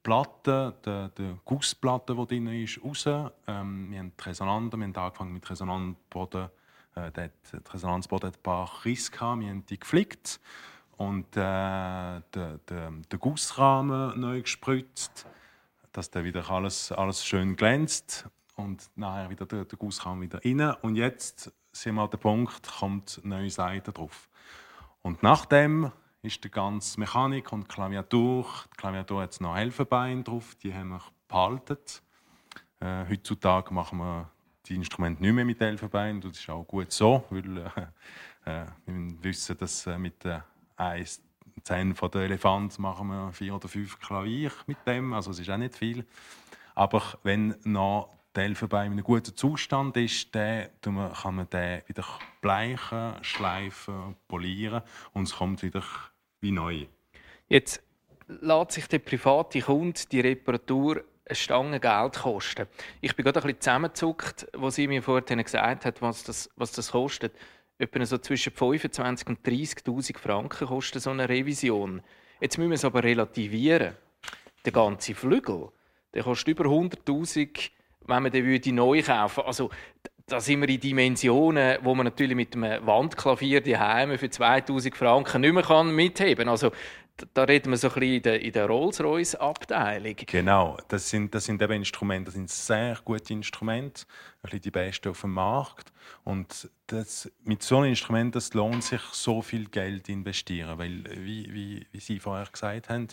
Platte, 0.04 0.74
die, 0.84 1.08
die 1.18 1.36
Gussplatte, 1.44 2.14
die 2.14 2.26
drin 2.26 2.46
ist, 2.62 2.78
raus. 2.84 3.06
Ähm, 3.06 3.90
wir 3.90 3.98
haben 3.98 4.12
Resonanten, 4.20 4.78
wir 4.78 4.86
haben 4.86 4.96
angefangen 4.96 5.32
mit 5.32 5.50
Resonanzboden. 5.50 6.50
Äh, 6.94 7.10
der, 7.10 7.30
der 7.52 7.60
Resonanzboden 7.72 8.28
hat 8.28 8.36
ein 8.36 8.42
paar 8.42 8.70
Risse 8.84 9.10
gehabt, 9.10 9.40
wir 9.40 9.48
haben 9.48 9.66
die 9.66 9.80
geflickt 9.80 10.40
und 10.98 11.36
äh, 11.36 12.20
den, 12.34 12.60
den, 12.68 13.02
den 13.02 13.18
Gussrahmen 13.18 14.20
neu 14.20 14.42
gespritzt, 14.42 15.26
dass 15.92 16.10
der 16.10 16.22
wieder 16.22 16.48
alles, 16.50 16.92
alles 16.92 17.24
schön 17.24 17.56
glänzt 17.56 18.28
und 18.56 18.88
nachher 18.96 19.30
wieder 19.30 19.46
der, 19.46 19.64
der 19.64 19.78
Gussrahmen 19.78 20.20
wieder 20.20 20.44
rein. 20.44 20.60
Und 20.82 20.96
jetzt 20.96 21.50
sind 21.72 21.94
wir 21.94 22.02
an 22.02 22.10
dem 22.10 22.20
Punkt, 22.20 22.70
kommt 22.78 23.20
neue 23.24 23.50
Seite 23.50 23.90
drauf. 23.90 24.28
Und 25.02 25.22
nachdem 25.22 25.92
ist 26.24 26.42
die 26.42 26.50
ganze 26.50 26.98
Mechanik 26.98 27.52
und 27.52 27.64
die 27.64 27.74
Klaviatur, 27.74 28.46
die 28.72 28.76
Klaviatur 28.76 29.22
hat 29.22 29.40
noch 29.40 29.56
Helfenbeine 29.56 30.22
drauf, 30.22 30.54
die 30.56 30.72
haben 30.72 30.88
wir 30.88 31.02
behalten. 31.28 31.78
Äh, 32.80 33.04
heutzutage 33.08 33.72
machen 33.72 33.98
wir 33.98 34.30
die 34.66 34.74
Instrumente 34.74 35.22
nicht 35.22 35.32
mehr 35.32 35.44
mit 35.44 35.60
Elfenbein. 35.60 36.20
Das 36.20 36.38
ist 36.38 36.48
auch 36.48 36.64
gut 36.64 36.92
so, 36.92 37.24
weil 37.30 37.58
äh, 37.58 38.62
äh, 38.62 38.66
wir 38.86 39.22
wissen, 39.22 39.56
dass 39.58 39.86
äh, 39.86 39.98
mit 39.98 40.24
den 40.24 40.42
eins 40.76 41.22
Zähnen 41.62 41.94
von 41.94 42.10
der 42.10 42.22
Elefant 42.22 42.78
machen 42.78 43.08
wir 43.08 43.32
vier 43.32 43.54
oder 43.54 43.68
fünf 43.68 43.98
Klavier 44.00 44.50
mit 44.66 44.78
dem. 44.86 45.12
Also 45.12 45.30
es 45.30 45.38
ist 45.38 45.50
auch 45.50 45.56
nicht 45.56 45.76
viel. 45.76 46.06
Aber 46.74 47.02
wenn 47.22 47.54
noch 47.64 48.08
der 48.34 48.44
Elfenbein 48.44 48.86
in 48.86 48.92
einem 48.92 49.04
guten 49.04 49.36
Zustand 49.36 49.96
ist, 49.96 50.34
dann 50.34 50.70
kann 50.82 51.34
man 51.36 51.48
den 51.50 51.82
wieder 51.86 52.04
bleichen, 52.40 53.22
schleifen, 53.22 54.16
polieren 54.26 54.82
und 55.12 55.24
es 55.24 55.36
kommt 55.36 55.62
wieder 55.62 55.84
wie 56.44 56.52
neu. 56.52 56.86
Jetzt 57.48 57.82
lässt 58.28 58.72
sich 58.72 58.86
der 58.86 59.00
private 59.00 59.60
Kunde 59.60 60.00
die 60.12 60.20
Reparatur 60.20 61.02
eine 61.26 61.34
Stange 61.34 61.80
Geld 61.80 62.14
kosten. 62.14 62.66
Ich 63.00 63.16
bin 63.16 63.24
gerade 63.24 63.40
ein 63.40 63.46
bisschen 63.46 63.60
zusammengezuckt, 63.60 64.46
wo 64.54 64.70
sie 64.70 64.86
mir 64.86 65.02
vorhin 65.02 65.42
gesagt 65.42 65.84
hat, 65.84 66.02
was 66.02 66.22
das, 66.22 66.50
was 66.56 66.72
das 66.72 66.92
kostet. 66.92 67.34
Etwa 67.78 68.04
so 68.04 68.18
zwischen 68.18 68.52
25.000 68.52 69.26
und 69.26 69.44
30.000 69.44 70.18
Franken 70.18 70.68
kostet 70.68 71.02
so 71.02 71.10
eine 71.10 71.28
Revision. 71.28 72.02
Jetzt 72.40 72.58
müssen 72.58 72.70
wir 72.70 72.76
es 72.76 72.84
aber 72.84 73.02
relativieren. 73.02 73.94
Der 74.64 74.72
ganze 74.72 75.14
Flügel, 75.14 75.70
der 76.12 76.22
kostet 76.22 76.48
über 76.48 76.64
100.000, 76.66 77.70
wenn 78.06 78.22
man 78.22 78.32
den 78.32 78.74
neu 78.74 79.02
kaufen 79.02 79.38
würde. 79.38 79.48
Also, 79.48 79.70
da 80.26 80.40
sind 80.40 80.60
wir 80.62 80.68
in 80.68 80.80
Dimensionen, 80.80 81.78
wo 81.82 81.94
man 81.94 82.04
natürlich 82.04 82.36
mit 82.36 82.54
einem 82.54 82.86
Wandklavier 82.86 83.60
die 83.60 83.76
Heime 83.76 84.16
für 84.16 84.30
2000 84.30 84.96
Franken 84.96 85.42
nicht 85.42 85.52
mehr 85.52 85.62
kann 85.62 85.94
mitheben. 85.94 86.48
Also, 86.48 86.72
da 87.32 87.44
reden 87.44 87.70
wir 87.70 87.76
so 87.76 87.88
ein 87.88 87.94
bisschen 87.94 88.14
in 88.14 88.22
der, 88.22 88.40
in 88.40 88.52
der 88.52 88.66
Rolls-Royce-Abteilung. 88.66 90.16
Genau, 90.26 90.78
das 90.88 91.10
sind, 91.10 91.34
das 91.34 91.44
sind 91.44 91.62
eben 91.62 91.74
Instrumente, 91.74 92.26
das 92.26 92.34
sind 92.34 92.50
sehr 92.50 92.98
gute 93.04 93.32
Instrumente, 93.32 94.04
ein 94.38 94.42
bisschen 94.42 94.60
die 94.62 94.70
besten 94.70 95.10
auf 95.10 95.20
dem 95.20 95.32
Markt. 95.32 95.92
Und 96.24 96.68
das, 96.88 97.30
mit 97.44 97.62
so 97.62 97.76
einem 97.76 97.90
Instrument 97.90 98.34
das 98.34 98.52
lohnt 98.54 98.82
sich, 98.82 99.00
so 99.12 99.42
viel 99.42 99.66
Geld 99.66 100.06
zu 100.06 100.12
investieren, 100.12 100.76
weil, 100.78 101.04
wie, 101.24 101.52
wie, 101.52 101.86
wie 101.92 102.00
Sie 102.00 102.18
vorher 102.18 102.46
gesagt 102.50 102.88
haben, 102.88 103.08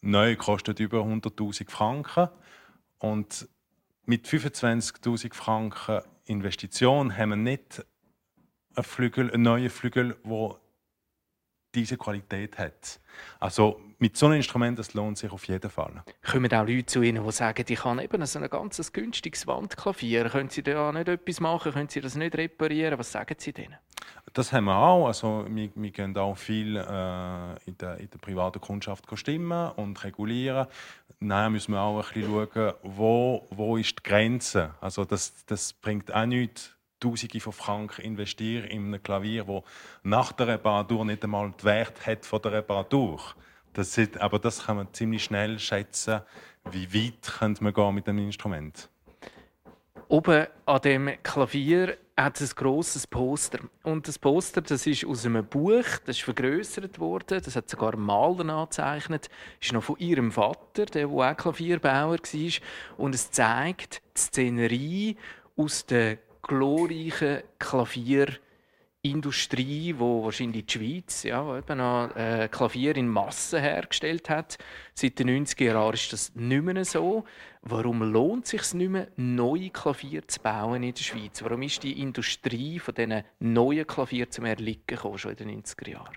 neu 0.00 0.34
kostet 0.36 0.80
über 0.80 1.00
100'000 1.00 1.70
Franken 1.70 2.28
und 2.98 3.48
mit 4.06 4.26
25'000 4.26 5.34
Franken 5.34 6.00
Investition 6.26 7.16
haben 7.16 7.30
wir 7.30 7.36
nicht 7.36 7.84
einen, 8.74 8.84
Flügel, 8.84 9.30
einen 9.30 9.42
neuen 9.42 9.70
Flügel, 9.70 10.16
der 10.24 10.60
diese 11.74 11.96
Qualität 11.96 12.56
hat. 12.58 13.00
Also 13.40 13.80
mit 13.98 14.16
so 14.16 14.26
einem 14.26 14.36
Instrument, 14.36 14.78
das 14.78 14.94
lohnt 14.94 15.18
sich 15.18 15.30
auf 15.30 15.46
jeden 15.48 15.70
Fall. 15.70 16.04
Kommen 16.22 16.52
auch 16.52 16.66
Leute 16.66 16.86
zu 16.86 17.02
Ihnen, 17.02 17.24
die 17.24 17.32
sagen, 17.32 17.64
ich 17.68 17.84
habe 17.84 18.02
eben 18.02 18.26
so 18.26 18.38
ein 18.38 18.48
ganz 18.48 18.92
günstiges 18.92 19.46
Wandklavier. 19.46 20.28
Können 20.28 20.50
Sie 20.50 20.62
da 20.62 20.92
nicht 20.92 21.08
etwas 21.08 21.40
machen? 21.40 21.72
Können 21.72 21.88
Sie 21.88 22.00
das 22.00 22.14
nicht 22.14 22.36
reparieren? 22.36 22.98
Was 22.98 23.12
sagen 23.12 23.34
Sie 23.38 23.52
denen? 23.52 23.76
Das 24.34 24.52
haben 24.52 24.64
wir 24.64 24.76
auch. 24.76 25.06
Also, 25.06 25.46
wir, 25.48 25.70
wir 25.76 25.90
gehen 25.92 26.16
auch 26.18 26.36
viel 26.36 26.76
äh, 26.76 26.80
in, 27.66 27.78
der, 27.78 27.98
in 27.98 28.10
der 28.10 28.18
privaten 28.20 28.60
Kundschaft 28.60 29.06
stimmen 29.14 29.70
und 29.76 30.02
regulieren. 30.02 30.66
Nein, 31.20 31.52
müssen 31.52 31.72
wir 31.72 31.80
auch 31.80 31.98
ein 31.98 32.12
bisschen 32.12 32.48
schauen, 32.52 32.74
wo, 32.82 33.46
wo 33.50 33.76
ist 33.76 34.00
die 34.00 34.02
Grenze. 34.02 34.74
Also 34.80 35.04
das, 35.04 35.46
das 35.46 35.72
bringt 35.72 36.12
auch 36.12 36.26
nichts, 36.26 36.74
Tausende 37.00 37.38
von 37.38 37.52
Franken 37.52 38.02
investieren 38.02 38.64
in 38.64 38.94
ein 38.94 39.02
Klavier, 39.02 39.46
wo 39.46 39.64
nach 40.02 40.32
der 40.32 40.48
Reparatur 40.48 41.04
nicht 41.04 41.22
einmal 41.22 41.50
den 41.50 41.64
Wert 41.64 42.06
hat 42.06 42.24
von 42.24 42.40
der 42.40 42.52
Reparatur. 42.52 43.20
Das 43.74 43.98
ist, 43.98 44.16
aber 44.18 44.38
das 44.38 44.64
kann 44.64 44.76
man 44.76 44.92
ziemlich 44.92 45.24
schnell 45.24 45.58
schätzen, 45.58 46.22
wie 46.70 46.94
weit 46.94 47.60
man 47.60 47.74
gehen 47.74 47.94
mit 47.94 48.06
dem 48.06 48.18
Instrument. 48.18 48.88
Oben 50.08 50.46
an 50.64 50.80
dem 50.80 51.10
Klavier 51.22 51.98
hat 52.16 52.40
ein 52.40 52.48
grosses 52.54 53.06
Poster. 53.06 53.58
Und 53.82 54.06
das 54.06 54.18
Poster 54.18 54.60
das 54.60 54.86
ist 54.86 55.04
aus 55.04 55.26
einem 55.26 55.44
Buch, 55.44 55.84
das 56.04 56.16
ist 56.16 56.22
vergrößert 56.22 56.98
worden. 56.98 57.40
Das 57.44 57.56
hat 57.56 57.68
sogar 57.68 57.94
ein 57.94 58.00
Maler 58.00 58.48
angezeichnet. 58.54 59.28
Das 59.58 59.68
ist 59.68 59.72
noch 59.72 59.82
von 59.82 59.98
ihrem 59.98 60.30
Vater, 60.30 60.86
der 60.86 61.10
wo 61.10 61.22
auch 61.22 61.36
Klavierbauer 61.36 62.18
war. 62.18 62.52
Und 62.96 63.14
es 63.14 63.30
zeigt 63.30 64.00
die 64.16 64.20
Szenerie 64.20 65.16
aus 65.56 65.86
der 65.86 66.18
glorreichen 66.42 67.42
Klavierindustrie, 69.04 69.94
wo 69.98 70.24
wahrscheinlich 70.24 70.64
die 70.64 70.78
Schweiz 70.78 71.24
ja, 71.24 71.58
eben 71.58 71.76
noch 71.76 72.16
äh, 72.16 72.48
Klavier 72.50 72.96
in 72.96 73.06
Massen 73.06 73.60
hergestellt 73.60 74.30
hat. 74.30 74.56
Seit 74.94 75.18
den 75.18 75.28
90er 75.28 75.64
Jahren 75.64 75.92
ist 75.92 76.12
das 76.12 76.34
nicht 76.34 76.62
mehr 76.62 76.84
so. 76.86 77.24
Warum 77.60 78.02
lohnt 78.02 78.44
es 78.44 78.50
sich 78.50 78.74
nicht 78.74 78.90
mehr, 78.90 79.08
neue 79.16 79.68
Klavier 79.68 80.26
zu 80.26 80.40
bauen 80.40 80.82
in 80.82 80.94
der 80.94 81.02
Schweiz? 81.02 81.42
Warum 81.42 81.60
ist 81.62 81.82
die 81.82 82.00
Industrie 82.00 82.78
von 82.78 82.94
diesen 82.94 83.24
neuen 83.40 83.86
Klavier 83.86 84.30
zum 84.30 84.46
Erliegen 84.46 84.84
gekommen, 84.86 85.18
schon 85.18 85.32
in 85.32 85.36
den 85.36 85.62
90er 85.62 85.90
Jahren? 85.90 86.14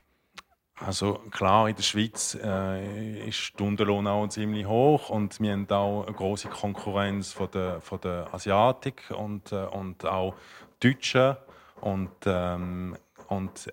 Also 0.79 1.15
klar, 1.31 1.67
in 1.67 1.75
der 1.75 1.83
Schweiz 1.83 2.35
äh, 2.41 3.19
ist 3.19 3.25
der 3.25 3.31
Stundenlohn 3.31 4.07
auch 4.07 4.27
ziemlich 4.27 4.65
hoch 4.65 5.09
und 5.09 5.41
wir 5.41 5.51
haben 5.51 5.69
auch 5.71 6.05
eine 6.05 6.15
große 6.15 6.49
Konkurrenz 6.49 7.33
von 7.33 7.49
der, 7.51 7.81
von 7.81 7.99
der 7.99 8.33
Asiatik 8.33 9.11
und, 9.17 9.51
äh, 9.51 9.65
und 9.65 10.05
auch 10.05 10.35
Deutschen 10.79 11.35
und, 11.81 12.11
ähm, 12.25 12.95
und 13.27 13.71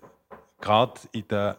gerade 0.61 0.99
in 1.11 1.27
der 1.27 1.57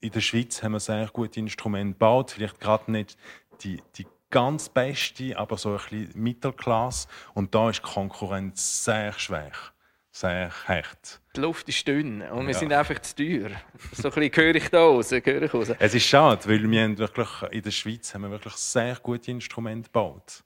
in 0.00 0.10
der 0.10 0.20
Schweiz 0.20 0.62
haben 0.62 0.72
wir 0.72 0.80
sehr 0.80 1.06
gute 1.12 1.38
Instrumente 1.38 1.92
gebaut. 1.92 2.30
Vielleicht 2.30 2.58
gerade 2.60 2.90
nicht 2.90 3.16
die, 3.60 3.80
die 3.96 4.06
ganz 4.30 4.68
beste, 4.70 5.38
aber 5.38 5.58
so 5.58 5.70
ein 5.72 5.76
bisschen 5.76 6.10
Mittelklasse. 6.14 7.08
Und 7.34 7.54
da 7.54 7.68
ist 7.70 7.80
die 7.84 7.92
Konkurrenz 7.92 8.84
sehr 8.84 9.12
schwach, 9.12 9.72
sehr 10.10 10.50
hart. 10.66 11.20
Die 11.36 11.40
Luft 11.40 11.68
ist 11.68 11.86
dünn 11.86 12.22
und 12.22 12.46
wir 12.46 12.54
Ja. 12.54 12.58
sind 12.58 12.72
einfach 12.72 12.98
zu 13.00 13.14
teuer. 13.16 13.50
So 13.92 14.08
ein 14.08 14.14
bisschen 14.14 14.44
höre 14.44 14.54
ich 14.54 14.68
da 14.70 14.78
raus, 14.80 15.10
höre 15.10 15.42
ich 15.42 15.52
raus. 15.54 15.70
Es 15.78 15.94
ist 15.94 16.06
schade, 16.06 16.48
weil 16.48 16.68
wir 16.70 16.98
wirklich, 16.98 17.28
in 17.50 17.62
der 17.62 17.70
Schweiz 17.70 18.14
haben 18.14 18.22
wir 18.22 18.30
wirklich 18.30 18.54
sehr 18.54 18.96
gute 18.96 19.30
Instrumente 19.30 19.88
gebaut. 19.90 20.42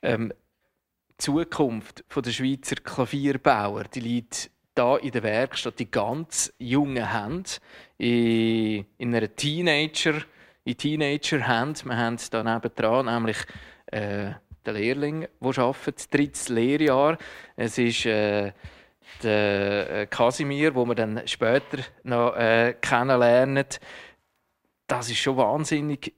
ähm, 0.00 0.32
Zukunft 1.18 2.04
der 2.14 2.30
Schweizer 2.30 2.76
Klavierbauer, 2.76 3.84
die 3.84 4.00
liegt 4.00 4.50
da 4.74 4.96
in 4.96 5.10
der 5.10 5.24
Werkstatt, 5.24 5.78
die 5.80 5.90
ganz 5.90 6.52
jungen 6.58 7.12
Hände, 7.12 7.50
in, 7.98 8.86
in 8.96 9.14
einer 9.14 9.34
Teenager, 9.34 10.22
in 10.64 10.76
Teenager-Hand. 10.76 11.84
Wir 11.84 11.96
haben 11.96 12.16
da 12.30 12.44
nebendran 12.44 13.06
nämlich 13.06 13.38
äh, 13.86 14.30
den 14.64 14.74
Lehrling, 14.74 15.26
der 15.40 15.58
arbeitet, 15.58 16.14
drittes 16.14 16.48
Lehrjahr. 16.48 17.18
Es 17.56 17.78
ist 17.78 18.06
äh, 18.06 18.52
der 19.22 19.90
äh, 19.90 20.06
Casimir, 20.06 20.74
wo 20.76 20.84
wir 20.84 20.94
dann 20.94 21.26
später 21.26 21.78
noch 22.04 22.36
äh, 22.36 22.74
kennenlernen. 22.80 23.66
Das 24.86 25.10
ist 25.10 25.18
schon 25.18 25.36
wahnsinnig, 25.36 26.14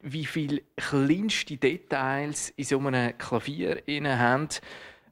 wie 0.00 0.24
viele 0.24 0.62
kleinste 0.76 1.56
Details 1.56 2.50
in 2.50 2.64
so 2.64 2.78
einem 2.78 3.16
Klavier 3.18 3.86
innen 3.88 4.18
haben. 4.18 4.48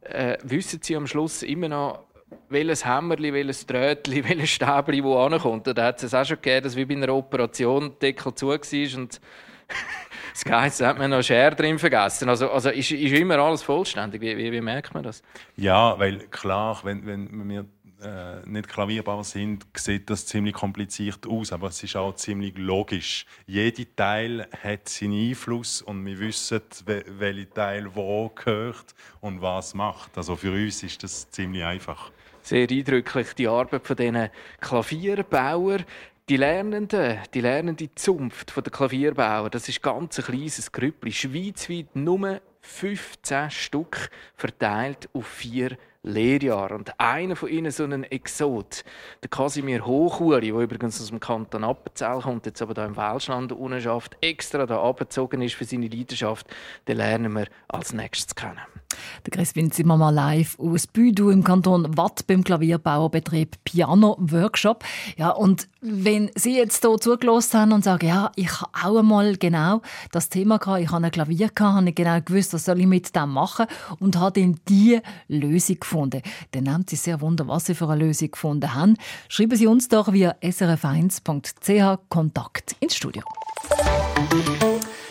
Äh, 0.02 0.38
wissen 0.44 0.80
Sie 0.82 0.96
am 0.96 1.06
Schluss 1.06 1.42
immer 1.42 1.68
noch, 1.68 2.04
welches 2.48 2.84
Hämmerli, 2.84 3.32
welches 3.32 3.66
Drötli, 3.66 4.24
welches 4.28 4.50
Stäbli 4.50 5.02
wo 5.02 5.18
ankommt? 5.18 5.66
Da 5.66 5.84
hat 5.84 6.02
es 6.02 6.14
auch 6.14 6.24
schon 6.24 6.36
gegeben, 6.36 6.64
dass 6.64 6.76
wie 6.76 6.84
bei 6.84 6.94
einer 6.94 7.14
Operation 7.14 7.90
der 8.00 8.12
Deckel 8.12 8.34
zu 8.34 8.48
war 8.48 8.98
und 8.98 9.20
das 10.32 10.44
Geheißen 10.44 10.86
hat 10.86 10.98
man 10.98 11.10
noch 11.10 11.22
Schere 11.22 11.56
drin 11.56 11.78
vergessen. 11.78 12.28
Also, 12.28 12.50
also 12.50 12.70
ist, 12.70 12.92
ist 12.92 13.12
immer 13.12 13.38
alles 13.38 13.62
vollständig. 13.62 14.20
Wie, 14.20 14.36
wie, 14.36 14.52
wie 14.52 14.60
merkt 14.60 14.94
man 14.94 15.02
das? 15.02 15.22
Ja, 15.56 15.98
weil 15.98 16.18
klar, 16.28 16.80
wenn, 16.84 17.04
wenn 17.06 17.48
wir 17.48 17.64
äh, 18.02 18.46
nicht 18.46 18.68
klavierbar 18.68 19.24
sind, 19.24 19.66
sieht 19.74 20.10
das 20.10 20.26
ziemlich 20.26 20.54
kompliziert 20.54 21.26
aus, 21.26 21.52
aber 21.52 21.68
es 21.68 21.82
ist 21.82 21.96
auch 21.96 22.14
ziemlich 22.14 22.56
logisch. 22.58 23.24
Jeder 23.46 23.84
Teil 23.96 24.46
hat 24.62 24.88
seinen 24.88 25.28
Einfluss 25.30 25.82
und 25.82 26.04
wir 26.04 26.18
wissen, 26.18 26.60
we- 26.84 27.04
welcher 27.18 27.50
Teil 27.50 27.94
wo 27.94 28.28
gehört 28.28 28.94
und 29.20 29.40
was 29.40 29.74
macht. 29.74 30.16
Also 30.18 30.36
für 30.36 30.52
uns 30.52 30.82
ist 30.82 31.02
das 31.02 31.30
ziemlich 31.30 31.64
einfach. 31.64 32.10
sehr 32.42 32.68
eindrücklich 32.70 33.32
die 33.34 33.48
Arbeit 33.48 33.86
von 33.86 33.96
diesen 33.96 34.28
Klavierbauern. 34.60 35.84
Die 36.28 36.36
Lernenden, 36.36 37.18
die 37.34 37.40
lernende 37.40 37.94
Zunft 37.94 38.54
der 38.56 38.62
Klavierbauer, 38.72 39.48
das 39.50 39.68
ist 39.68 39.80
ganz 39.82 40.18
ein 40.18 40.24
kleines 40.24 40.70
Grüppli. 40.72 41.12
Schweizweit 41.12 41.94
nur 41.94 42.40
15 42.62 43.50
Stück 43.50 44.10
verteilt 44.36 45.08
auf 45.12 45.26
vier 45.26 45.76
Lehrjahre. 46.06 46.74
Und 46.74 46.98
einer 46.98 47.36
von 47.36 47.48
ihnen, 47.48 47.70
so 47.70 47.84
ein 47.84 48.04
Exot, 48.04 48.84
der 49.22 49.28
Casimir 49.28 49.84
Hochuri, 49.84 50.52
der 50.52 50.60
übrigens 50.60 51.00
aus 51.00 51.08
dem 51.08 51.20
Kanton 51.20 51.64
Appenzell 51.64 52.20
kommt, 52.20 52.46
jetzt 52.46 52.62
aber 52.62 52.74
da 52.74 52.86
im 52.86 52.96
Welschland 52.96 53.52
unten 53.52 53.80
schafft, 53.80 54.16
extra 54.20 54.66
da 54.66 54.82
abgezogen 54.82 55.42
ist 55.42 55.54
für 55.54 55.64
seine 55.64 55.88
Leidenschaft, 55.88 56.46
den 56.88 56.96
lernen 56.96 57.32
wir 57.32 57.48
als 57.68 57.92
nächstes 57.92 58.34
kennen. 58.34 58.75
Der 59.24 59.32
Crispin 59.32 59.70
Zimmermann 59.70 60.14
live 60.14 60.58
aus 60.58 60.86
Büdu 60.86 61.30
im 61.30 61.44
Kanton 61.44 61.96
Watt 61.96 62.26
beim 62.26 62.44
Klavierbauerbetrieb 62.44 63.56
Piano 63.64 64.16
Workshop. 64.20 64.84
Ja, 65.16 65.30
und 65.30 65.68
wenn 65.80 66.30
Sie 66.34 66.56
jetzt 66.56 66.84
hier 66.84 66.98
zugelassen 66.98 67.60
haben 67.60 67.72
und 67.72 67.84
sagen, 67.84 68.06
ja, 68.06 68.32
ich 68.36 68.60
habe 68.60 68.70
auch 68.84 68.98
einmal 68.98 69.36
genau 69.36 69.82
das 70.12 70.28
Thema 70.28 70.58
gehabt, 70.58 70.82
ich 70.82 70.90
habe 70.90 71.04
ein 71.04 71.10
Klavier 71.10 71.48
gehabt, 71.48 71.74
habe 71.74 71.82
nicht 71.82 71.96
genau 71.96 72.20
gewusst, 72.20 72.54
was 72.54 72.64
soll 72.64 72.80
ich 72.80 72.86
mit 72.86 73.14
dem 73.14 73.30
machen 73.30 73.66
und 74.00 74.16
habe 74.16 74.40
dann 74.40 74.60
die 74.68 75.00
Lösung 75.28 75.80
gefunden. 75.80 76.22
Dann 76.52 76.64
nehmen 76.64 76.84
Sie 76.88 76.96
sehr 76.96 77.20
wunder, 77.20 77.48
was 77.48 77.66
Sie 77.66 77.74
für 77.74 77.88
eine 77.88 78.04
Lösung 78.04 78.30
gefunden 78.30 78.74
haben. 78.74 78.96
Schreiben 79.28 79.56
Sie 79.56 79.66
uns 79.66 79.88
doch 79.88 80.12
via 80.12 80.34
srf1.ch 80.42 81.98
Kontakt 82.08 82.76
ins 82.80 82.96
Studio. 82.96 83.22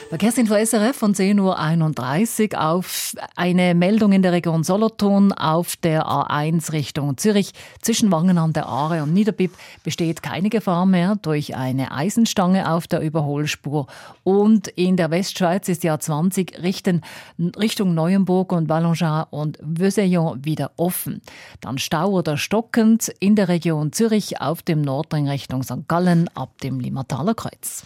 Verkehrsinfo 0.09 0.53
SRF 0.53 0.95
von 0.95 1.15
10.31 1.15 2.53
Uhr 2.53 2.61
auf 2.61 3.15
eine 3.35 3.73
Meldung 3.73 4.11
in 4.11 4.21
der 4.21 4.33
Region 4.33 4.63
Solothurn 4.63 5.31
auf 5.33 5.75
der 5.77 6.05
A1 6.05 6.71
Richtung 6.73 7.17
Zürich. 7.17 7.53
Zwischen 7.81 8.11
Wangen 8.11 8.37
an 8.37 8.53
der 8.53 8.67
Aare 8.67 9.01
und 9.01 9.13
Niederbipp 9.13 9.51
besteht 9.83 10.21
keine 10.21 10.49
Gefahr 10.49 10.85
mehr 10.85 11.17
durch 11.23 11.55
eine 11.55 11.91
Eisenstange 11.91 12.71
auf 12.71 12.85
der 12.85 13.01
Überholspur. 13.01 13.87
Und 14.23 14.67
in 14.67 14.95
der 14.95 15.09
Westschweiz 15.09 15.67
ist 15.69 15.81
die 15.81 15.91
A20 15.91 16.61
Richten, 16.61 17.01
Richtung 17.39 17.95
Neuenburg 17.95 18.51
und 18.51 18.67
Ballongeat 18.67 19.27
und 19.31 19.57
Vösillon 19.57 20.45
wieder 20.45 20.71
offen. 20.77 21.19
Dann 21.61 21.79
Stau 21.79 22.11
oder 22.11 22.37
stockend 22.37 23.11
in 23.19 23.35
der 23.35 23.47
Region 23.47 23.91
Zürich 23.91 24.39
auf 24.39 24.61
dem 24.61 24.83
Nordring 24.83 25.27
Richtung 25.27 25.63
St. 25.63 25.87
Gallen 25.87 26.29
ab 26.35 26.61
dem 26.61 26.79
Limataler 26.79 27.33
Kreuz. 27.33 27.83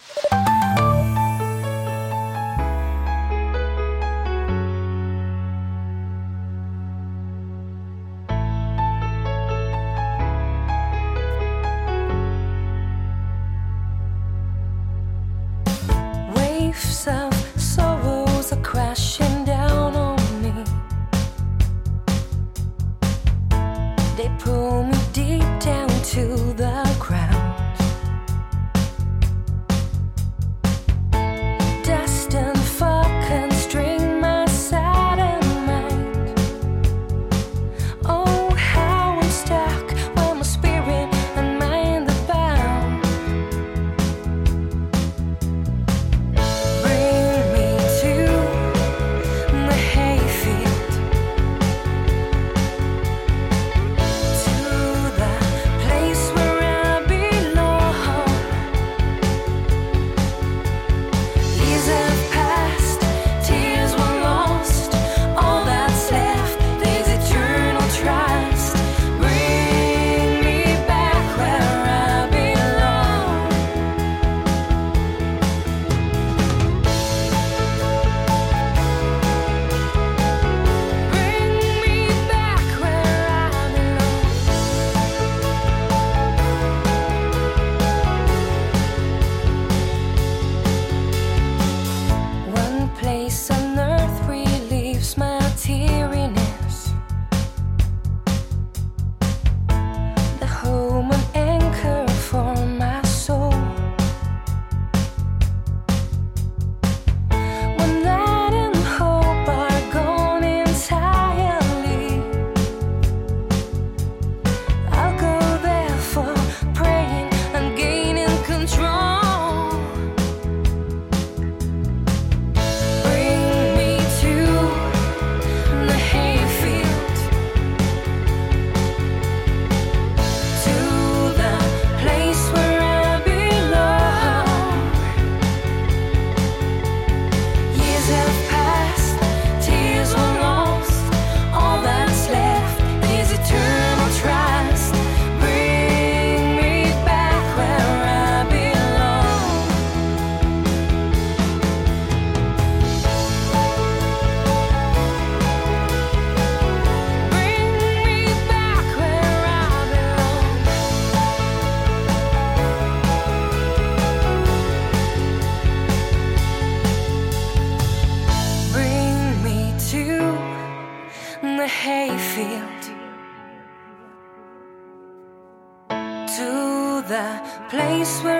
Place 177.70 178.20
where 178.24 178.39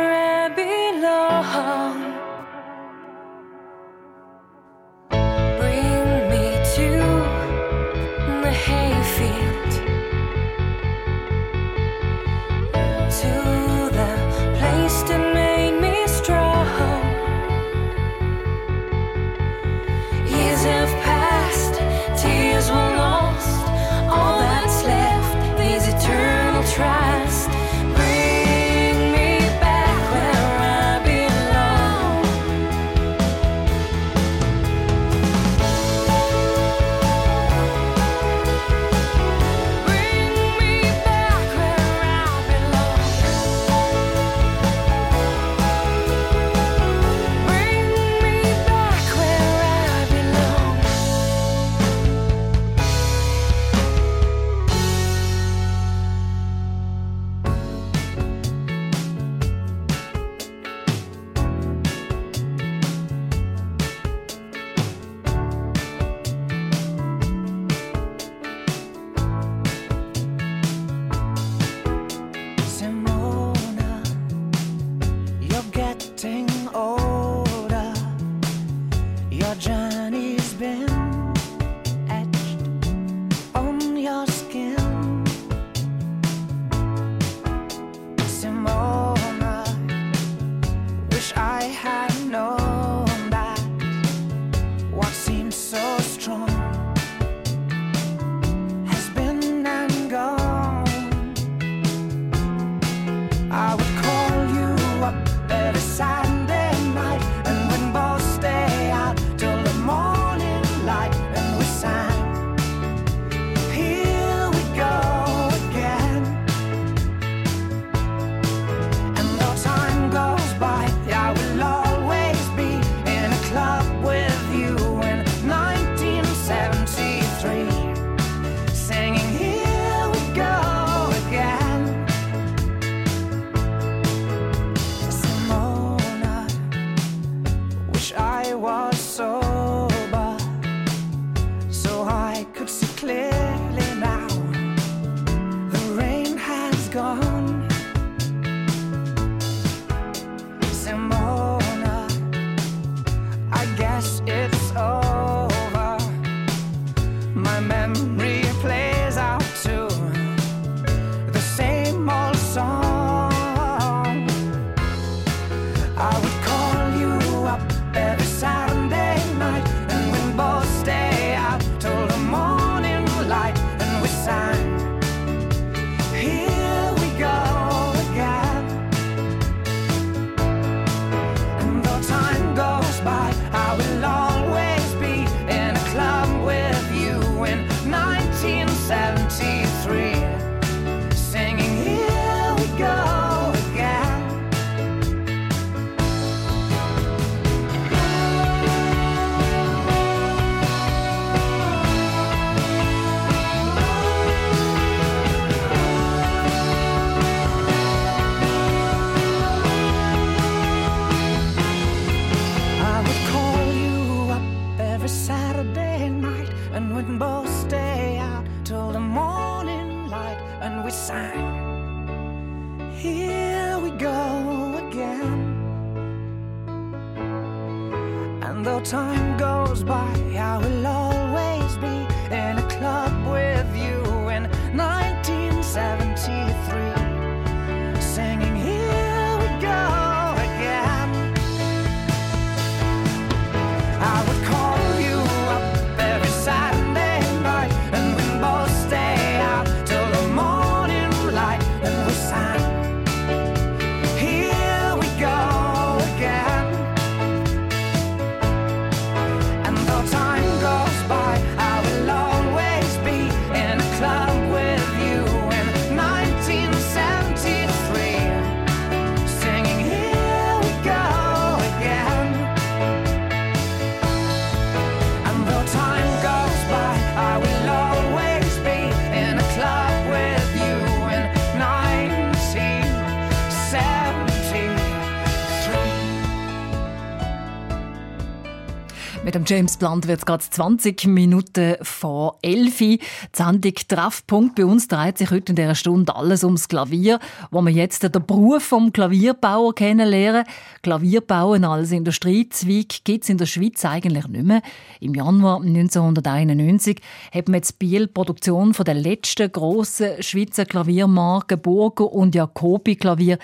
James 289.51 289.77
Blunt 289.79 290.07
wird 290.07 290.27
gerade 290.27 290.45
20 290.49 291.07
Minuten 291.09 291.75
vor 291.83 292.39
11 292.43 292.81
Uhr. 292.81 292.87
Die 292.87 293.01
Sendung 293.33 293.75
Treffpunkt 293.89 294.55
bei 294.55 294.65
uns 294.65 294.87
dreht 294.87 295.19
sich 295.19 295.33
heute 295.33 295.51
in 295.51 295.57
dieser 295.57 295.75
Stunde 295.75 296.15
alles 296.15 296.45
ums 296.45 296.69
Klavier, 296.69 297.19
wo 297.51 297.61
wir 297.61 297.73
jetzt 297.73 298.05
den 298.05 298.13
Beruf 298.13 298.63
vom 298.63 298.93
Klavierbauer 298.93 299.75
kennenlernen. 299.75 300.45
Klavierbauen 300.83 301.65
als 301.65 301.91
Industriezweig 301.91 303.03
gibt 303.03 303.25
es 303.25 303.31
in 303.31 303.39
der 303.39 303.47
Schweiz 303.47 303.85
eigentlich 303.85 304.29
nicht 304.29 304.45
mehr. 304.45 304.63
Im 305.01 305.17
Januar 305.17 305.61
1991 305.61 307.01
hat 307.35 307.49
man 307.49 307.55
jetzt 307.57 307.81
Biel 307.81 308.07
die 308.07 308.13
Produktion 308.13 308.73
von 308.73 308.85
der 308.85 308.95
letzten 308.95 309.51
grossen 309.51 310.23
Schweizer 310.23 310.65
Klaviermarke 310.65 311.57
Burger 311.57 312.13
und 312.13 312.37
Jacobi 312.37 312.95
Klavier 312.95 313.39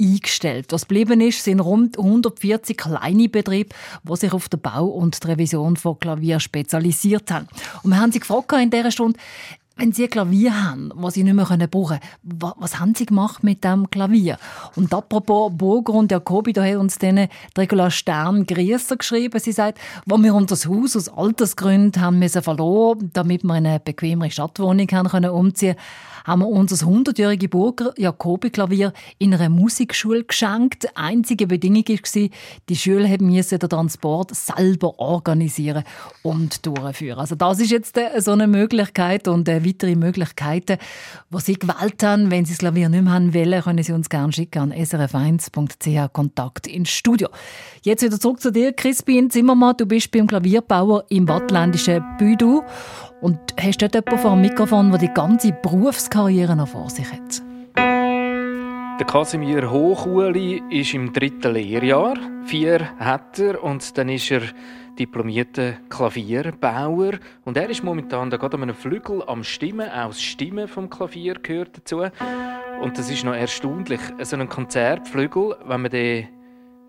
eingestellt. 0.00 0.66
Was 0.72 0.82
geblieben 0.88 1.20
ist, 1.20 1.42
sind 1.44 1.60
rund 1.60 1.98
140 1.98 2.76
kleine 2.76 3.28
Betriebe, 3.28 3.74
die 4.02 4.16
sich 4.16 4.32
auf 4.32 4.48
den 4.48 4.60
Bau 4.60 4.86
und 4.86 5.22
die 5.22 5.28
Revision 5.28 5.76
von 5.76 5.98
Klavier 5.98 6.40
spezialisiert 6.40 7.30
haben. 7.30 7.48
Und 7.82 7.90
wir 7.90 8.00
haben 8.00 8.12
sie 8.12 8.20
gefragt 8.20 8.52
in 8.52 8.70
dieser 8.70 8.90
Stunde, 8.90 9.18
wenn 9.80 9.92
Sie 9.92 10.02
ein 10.02 10.10
Klavier 10.10 10.64
haben, 10.64 10.92
das 11.00 11.14
Sie 11.14 11.22
nicht 11.22 11.34
mehr 11.34 11.44
brauchen 11.44 11.68
können, 12.00 12.00
wa- 12.24 12.56
was 12.58 12.80
haben 12.80 12.96
Sie 12.96 13.06
gemacht 13.06 13.44
mit 13.44 13.62
dem 13.62 13.88
Klavier? 13.88 14.36
Und 14.74 14.92
apropos 14.92 15.52
Burger 15.54 15.92
und 15.92 16.10
Jacobi, 16.10 16.52
da 16.52 16.64
hat 16.64 16.78
uns 16.78 16.98
dann 16.98 17.28
Regula 17.56 17.88
Stern 17.88 18.44
Grieser 18.44 18.96
geschrieben. 18.96 19.38
Sie 19.38 19.52
sagt, 19.52 19.78
wo 20.04 20.18
wir 20.18 20.34
unser 20.34 20.56
Haus 20.68 20.96
aus 20.96 21.08
Altersgründen 21.08 22.02
haben 22.02 22.18
müssen 22.18 22.42
verloren, 22.42 23.10
damit 23.12 23.44
wir 23.44 23.54
in 23.56 23.66
eine 23.68 23.78
bequemere 23.78 24.32
Stadtwohnung 24.32 24.88
haben 24.90 25.08
können 25.10 25.30
umziehen 25.30 25.76
haben 26.28 26.42
wir 26.42 26.48
unser 26.48 26.86
100-jährige 26.86 27.48
Burger 27.48 27.94
Jacobi-Klavier 27.96 28.92
in 29.18 29.32
einer 29.32 29.48
Musikschule 29.48 30.24
geschenkt. 30.24 30.84
Die 30.84 30.94
einzige 30.94 31.46
Bedingung 31.46 31.88
war, 31.88 32.28
die 32.68 32.76
Schule 32.76 33.08
haben 33.08 33.30
müssen 33.30 33.58
den 33.58 33.68
Transport 33.68 34.34
selber 34.34 34.98
organisieren 34.98 35.84
und 36.22 36.66
durchführen. 36.66 37.18
Also 37.18 37.34
das 37.34 37.60
ist 37.60 37.70
jetzt 37.70 37.96
äh, 37.96 38.20
so 38.20 38.32
eine 38.32 38.46
Möglichkeit 38.46 39.26
und 39.26 39.48
äh, 39.48 39.64
weitere 39.64 39.96
Möglichkeiten, 39.96 40.76
die 41.30 41.40
Sie 41.40 41.54
gewählt 41.54 42.02
haben. 42.02 42.30
Wenn 42.30 42.44
Sie 42.44 42.52
das 42.52 42.58
Klavier 42.58 42.90
nicht 42.90 43.04
mehr 43.04 43.14
haben 43.14 43.32
wollen, 43.32 43.62
können 43.62 43.82
Sie 43.82 43.92
uns 43.92 44.10
gerne 44.10 44.32
schicken 44.32 44.58
an 44.58 44.72
srf1.ch 44.72 46.12
Kontakt 46.12 46.66
ins 46.66 46.90
Studio. 46.90 47.28
Jetzt 47.82 48.02
wieder 48.02 48.20
zurück 48.20 48.42
zu 48.42 48.52
dir, 48.52 48.74
Crispin 48.74 49.30
Zimmermann. 49.30 49.76
Du 49.78 49.86
bist 49.86 50.10
beim 50.10 50.26
Klavierbauer 50.26 51.06
im 51.08 51.26
wattländischen 51.26 52.04
Büdu 52.18 52.62
und 53.20 53.38
hast 53.60 53.82
dort 53.82 53.94
jemanden 53.94 54.18
vor 54.18 54.30
dem 54.32 54.40
Mikrofon, 54.42 54.90
der 54.90 54.98
die 54.98 55.12
ganze 55.12 55.52
Berufskarriere 55.52 56.56
noch 56.56 56.68
vor 56.68 56.90
sich 56.90 57.06
hat. 57.10 57.42
Der 58.98 59.06
Casimir 59.06 59.70
Hochuli 59.70 60.62
ist 60.70 60.92
im 60.92 61.12
dritten 61.12 61.52
Lehrjahr. 61.52 62.16
Vier 62.46 62.98
hat 62.98 63.38
er 63.38 63.62
und 63.62 63.96
dann 63.96 64.08
ist 64.08 64.30
er 64.30 64.42
diplomierter 64.98 65.74
Klavierbauer. 65.88 67.12
Und 67.44 67.56
er 67.56 67.70
ist 67.70 67.84
momentan 67.84 68.28
da 68.28 68.36
gerade 68.36 68.56
an 68.56 68.64
einem 68.64 68.74
Flügel 68.74 69.22
am 69.24 69.44
Stimmen. 69.44 69.88
Auch 69.88 70.08
das 70.08 70.20
Stimmen 70.20 70.66
vom 70.66 70.90
Klavier 70.90 71.34
gehört 71.34 71.76
dazu. 71.76 72.02
Und 72.82 72.98
das 72.98 73.08
ist 73.08 73.24
noch 73.24 73.34
erstaunlich. 73.34 74.00
So 74.22 74.36
ein 74.36 74.48
Konzertflügel, 74.48 75.54
wenn 75.64 75.82
man 75.82 75.90
den 75.92 76.28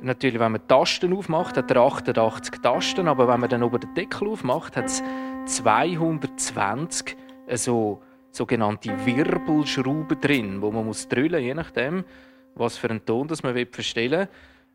Natürlich, 0.01 0.39
wenn 0.39 0.53
man 0.53 0.65
Tasten 0.65 1.13
aufmacht, 1.13 1.57
hat 1.57 1.69
er 1.71 1.81
88 1.81 2.61
Tasten, 2.61 3.07
aber 3.09 3.27
wenn 3.27 3.41
man 3.41 3.49
dann 3.49 3.63
oben 3.63 3.81
den 3.81 3.93
Deckel 3.95 4.29
aufmacht, 4.29 4.77
hat 4.77 4.85
es 4.85 5.03
220 5.49 7.17
so 7.55 8.03
sogenannte 8.31 8.91
Wirbelschrauben 9.03 10.21
drin, 10.21 10.61
wo 10.61 10.71
man 10.71 10.85
muss 10.85 11.07
drüllen, 11.07 11.43
je 11.43 11.55
nachdem, 11.55 12.05
was 12.53 12.77
für 12.77 12.91
einen 12.91 13.03
Ton 13.03 13.27
das 13.27 13.41
man 13.41 13.55
will 13.55 13.65
verstellen. 13.65 14.27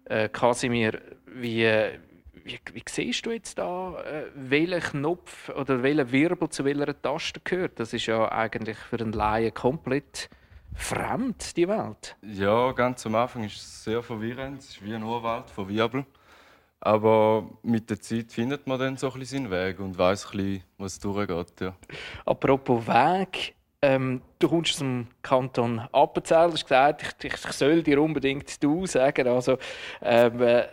Äh, 0.04 0.28
Casimir, 0.28 1.00
wie, 1.26 1.64
wie, 2.42 2.58
wie 2.72 2.82
siehst 2.88 3.24
du 3.24 3.30
jetzt 3.30 3.56
da, 3.56 4.02
äh, 4.02 4.24
welcher 4.34 4.80
Knopf 4.80 5.48
oder 5.50 5.80
welcher 5.84 6.10
Wirbel 6.10 6.48
zu 6.48 6.64
welcher 6.64 7.00
Taste 7.00 7.40
gehört? 7.44 7.78
Das 7.78 7.92
ist 7.92 8.06
ja 8.06 8.30
eigentlich 8.32 8.76
für 8.76 8.98
einen 8.98 9.12
Laien 9.12 9.54
komplett 9.54 10.28
fremd, 10.74 11.56
die 11.56 11.68
Welt. 11.68 12.16
Ja, 12.22 12.72
ganz 12.72 13.06
am 13.06 13.14
Anfang 13.14 13.44
ist 13.44 13.56
es 13.56 13.84
sehr 13.84 14.02
verwirrend. 14.02 14.58
Es 14.58 14.70
ist 14.70 14.84
wie 14.84 14.92
ein 14.92 15.04
Urwald 15.04 15.48
von 15.50 15.68
Wirbel. 15.68 16.04
Aber 16.84 17.48
mit 17.62 17.88
der 17.88 17.98
Zeit 17.98 18.30
findet 18.30 18.66
man 18.66 18.78
dann 18.78 18.96
so 18.98 19.10
ein 19.10 19.18
bisschen 19.18 19.44
seinen 19.44 19.50
Weg 19.50 19.80
und 19.80 19.96
weiß 19.96 20.26
ein 20.26 20.36
bisschen, 20.36 20.62
was 20.76 20.98
durchgeht. 20.98 21.60
Ja. 21.62 21.74
Apropos 22.26 22.86
Weg, 22.86 23.54
ähm, 23.80 24.20
du 24.38 24.48
kommst 24.50 24.72
aus 24.72 24.78
dem 24.80 25.06
Kanton 25.22 25.80
Appenzell, 25.92 26.52
hast 26.52 26.62
gesagt, 26.62 27.16
ich, 27.22 27.32
ich, 27.32 27.52
soll 27.52 27.82
dir 27.82 28.02
unbedingt 28.02 28.62
du 28.62 28.84
sagen. 28.84 29.26
Also, 29.28 29.56
ähm, 30.02 30.42
äh, 30.42 30.64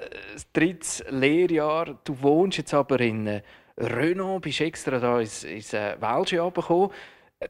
drittes 0.52 1.02
Lehrjahr, 1.10 1.98
du 2.04 2.22
wohnst 2.22 2.58
jetzt 2.58 2.74
aber 2.74 3.00
in 3.00 3.28
äh, 3.28 3.42
Renault, 3.78 4.42
bist 4.42 4.60
extra 4.60 5.00
da 5.00 5.18
ins, 5.18 5.46
ins 5.46 5.74
äh, 5.74 5.96
Welsche 6.02 6.42
runtergekommen. 6.42 6.92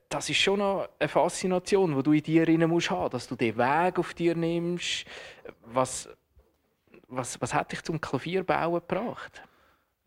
Das 0.08 0.30
ist 0.30 0.38
schon 0.38 0.60
noch 0.60 0.88
eine 1.00 1.10
Faszination, 1.10 1.96
die 1.96 2.04
du 2.04 2.14
in 2.14 2.24
dir 2.24 2.48
rein 2.48 2.70
musst 2.70 2.92
haben, 2.92 3.10
dass 3.10 3.28
du 3.28 3.36
den 3.36 3.58
Weg 3.58 3.98
auf 3.98 4.14
dir 4.14 4.36
nimmst. 4.36 5.06
Was, 5.66 6.08
was, 7.12 7.40
was 7.42 7.54
hat 7.54 7.72
dich 7.72 7.84
zum 7.84 8.00
Klavierbauen 8.00 8.82
gebracht? 8.82 9.42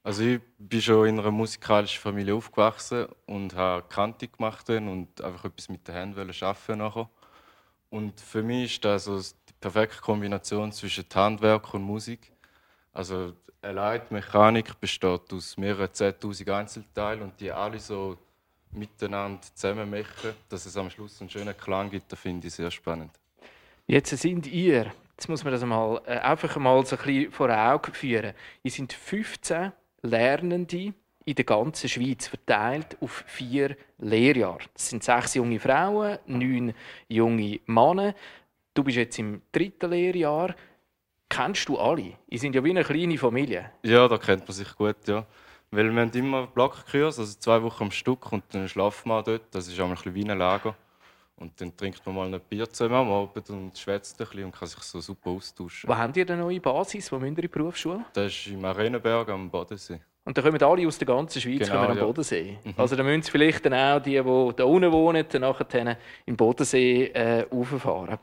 Also 0.02 0.22
ich 0.22 0.40
bin 0.58 0.82
schon 0.82 1.08
in 1.08 1.18
einer 1.18 1.30
musikalischen 1.30 2.00
Familie 2.00 2.34
aufgewachsen 2.34 3.06
und 3.26 3.54
habe 3.54 3.86
Kante 3.88 4.28
gemacht 4.28 4.68
und 4.68 5.20
einfach 5.22 5.46
etwas 5.46 5.68
mit 5.68 5.86
den 5.88 5.94
Händen 5.94 6.20
arbeiten 6.20 6.78
nachher. 6.78 7.08
Und 7.88 8.20
für 8.20 8.42
mich 8.42 8.74
ist 8.74 8.84
das 8.84 9.04
so 9.04 9.18
die 9.18 9.52
perfekte 9.60 10.00
Kombination 10.00 10.72
zwischen 10.72 11.06
Handwerk 11.14 11.72
und 11.72 11.82
Musik. 11.82 12.32
Also 12.92 13.32
eine 13.62 13.72
Leitmechanik 13.72 14.78
besteht 14.78 15.32
aus 15.32 15.56
mehreren 15.56 15.88
10'000 15.88 16.52
Einzelteilen 16.52 17.22
und 17.22 17.40
die 17.40 17.50
alle 17.50 17.78
so 17.78 18.18
miteinander 18.72 19.40
zusammenmachen, 19.54 20.34
dass 20.48 20.66
es 20.66 20.76
am 20.76 20.90
Schluss 20.90 21.20
einen 21.20 21.30
schönen 21.30 21.56
Klang 21.56 21.88
gibt, 21.88 22.12
das 22.12 22.18
finde 22.18 22.48
ich 22.48 22.54
sehr 22.54 22.70
spannend. 22.70 23.12
Jetzt 23.86 24.16
sind 24.18 24.46
ihr, 24.46 24.92
jetzt 25.16 25.28
muss 25.28 25.44
man 25.44 25.52
das 25.52 25.64
mal, 25.64 26.00
äh, 26.06 26.18
einfach 26.18 26.56
mal 26.56 26.84
so 26.84 26.96
ein 26.96 27.02
bisschen 27.04 27.32
vor 27.32 27.50
Augen 27.50 27.92
führen. 27.92 28.34
Ihr 28.62 28.70
sind 28.70 28.92
15 28.92 29.72
Lernende 30.02 30.92
in 31.24 31.34
der 31.34 31.44
ganzen 31.44 31.88
Schweiz 31.88 32.26
verteilt 32.26 32.96
auf 33.00 33.24
vier 33.26 33.76
Lehrjahre. 33.98 34.58
Das 34.74 34.90
sind 34.90 35.02
sechs 35.02 35.34
junge 35.34 35.58
Frauen, 35.58 36.18
neun 36.26 36.74
junge 37.08 37.60
Männer. 37.66 38.14
Du 38.74 38.84
bist 38.84 38.96
jetzt 38.96 39.18
im 39.18 39.40
dritten 39.50 39.90
Lehrjahr. 39.90 40.54
Kennst 41.28 41.68
du 41.68 41.78
alle? 41.78 42.12
Ihr 42.28 42.38
sind 42.38 42.54
ja 42.54 42.62
wie 42.62 42.70
eine 42.70 42.84
kleine 42.84 43.16
Familie. 43.16 43.72
Ja, 43.82 44.06
da 44.06 44.18
kennt 44.18 44.46
man 44.46 44.52
sich 44.52 44.76
gut, 44.76 44.96
ja. 45.06 45.24
Weil 45.70 45.90
wir 45.90 46.02
haben 46.02 46.10
immer 46.12 46.46
Blockkurs, 46.46 47.18
also 47.18 47.38
zwei 47.38 47.62
Wochen 47.62 47.84
am 47.84 47.90
Stück 47.90 48.30
und 48.30 48.44
dann 48.50 48.68
schlafen 48.68 49.08
wir 49.08 49.22
dort. 49.22 49.52
Das 49.52 49.66
ist 49.66 49.80
auch 49.80 49.86
ein 49.86 49.94
bisschen 49.94 50.14
wie 50.14 50.28
ein 50.28 50.38
Lager. 50.38 50.76
Und 51.36 51.60
dann 51.60 51.76
trinkt 51.76 52.04
man 52.06 52.14
mal 52.14 52.32
ein 52.32 52.40
Bier 52.48 52.68
zusammen 52.68 52.94
am 52.94 53.10
Abend 53.10 53.50
und 53.50 53.76
schwätzt 53.76 54.20
ein 54.20 54.26
bisschen 54.26 54.44
und 54.44 54.52
kann 54.54 54.68
sich 54.68 54.78
so 54.80 55.00
super 55.00 55.30
austauschen. 55.30 55.88
Wo 55.90 55.96
habt 55.96 56.16
ihr 56.16 56.28
eine 56.28 56.36
neue 56.42 56.60
Basis? 56.60 57.10
Wo 57.10 57.16
müsst 57.16 57.24
ihr 57.24 57.28
in 57.28 57.34
die 57.42 57.48
Berufsschule? 57.48 58.04
Das 58.12 58.26
ist 58.32 58.46
im 58.48 58.64
Arenenberg 58.64 59.28
am 59.28 59.50
Bodensee. 59.50 60.00
Und 60.26 60.38
da 60.38 60.42
kommen 60.42 60.62
alle 60.62 60.86
aus 60.86 60.96
der 60.96 61.06
ganzen 61.06 61.40
Schweiz 61.42 61.68
Genau, 61.68 61.82
am 61.82 61.96
ja. 61.98 62.04
Bodensee. 62.04 62.58
Also 62.76 62.96
da 62.96 63.02
müssen 63.02 63.22
Sie 63.22 63.30
vielleicht 63.30 63.66
dann 63.66 63.74
auch 63.74 64.00
die, 64.00 64.12
die 64.12 64.52
da 64.56 64.64
unten 64.64 64.90
wohnen, 64.92 65.26
dann 65.28 65.42
nachher 65.42 65.98
im 66.24 66.36
Bodensee 66.36 67.06
äh, 67.08 67.40
rauffahren. 67.42 68.16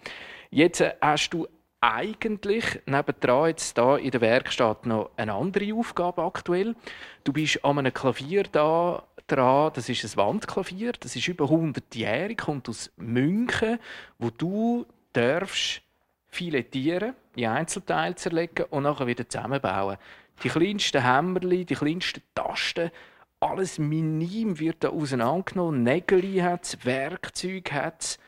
Jetzt 0.50 0.82
äh, 0.82 0.94
hast 1.00 1.30
du 1.30 1.48
eigentlich 1.82 2.80
nebendran 2.86 3.48
jetzt 3.48 3.78
da 3.78 3.98
in 3.98 4.12
der 4.12 4.22
Werkstatt 4.22 4.86
noch 4.86 5.10
eine 5.18 5.34
andere 5.34 5.74
Aufgabe 5.74 6.24
aktuell. 6.24 6.76
Du 7.24 7.34
bist 7.34 7.66
an 7.66 7.80
einem 7.80 7.94
Klavier 7.94 8.44
da 8.44 9.04
dran, 9.28 9.72
das 9.74 9.90
ist 9.90 10.04
ein 10.04 10.18
Wandklavier, 10.18 10.94
das 11.00 11.16
ist 11.16 11.28
über 11.28 11.46
100-jährig, 11.46 12.38
kommt 12.38 12.70
aus 12.70 12.92
München, 12.98 13.80
wo 14.20 14.30
du 14.30 14.86
darfst 15.14 15.82
filettieren, 16.28 17.16
in 17.36 17.48
Einzelteile 17.48 18.16
zerlegen 18.16 18.66
und 18.70 18.84
nachher 18.84 19.08
wieder 19.08 19.28
zusammenbauen. 19.28 19.98
Die 20.44 20.50
kleinsten 20.50 21.04
Hämmerli, 21.04 21.66
die 21.66 21.76
kleinsten 21.76 22.22
Tasten, 22.36 22.92
alles 23.40 23.80
minim 23.80 24.60
wird 24.60 24.84
da 24.84 24.90
auseinandergenommen. 24.90 25.84
Nägel 25.84 26.44
hat 26.44 26.64
es, 26.64 26.86
Werkzeug 26.86 27.72
hat 27.72 28.02
es. 28.02 28.20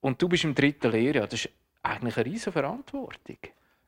Und 0.00 0.20
du 0.22 0.28
bist 0.28 0.44
im 0.44 0.54
dritten 0.54 0.90
Lehrjahr. 0.90 1.26
Das 1.26 1.44
ist 1.44 1.50
eigentlich 1.82 2.16
eine 2.16 2.26
riesige 2.26 2.52
Verantwortung. 2.52 3.38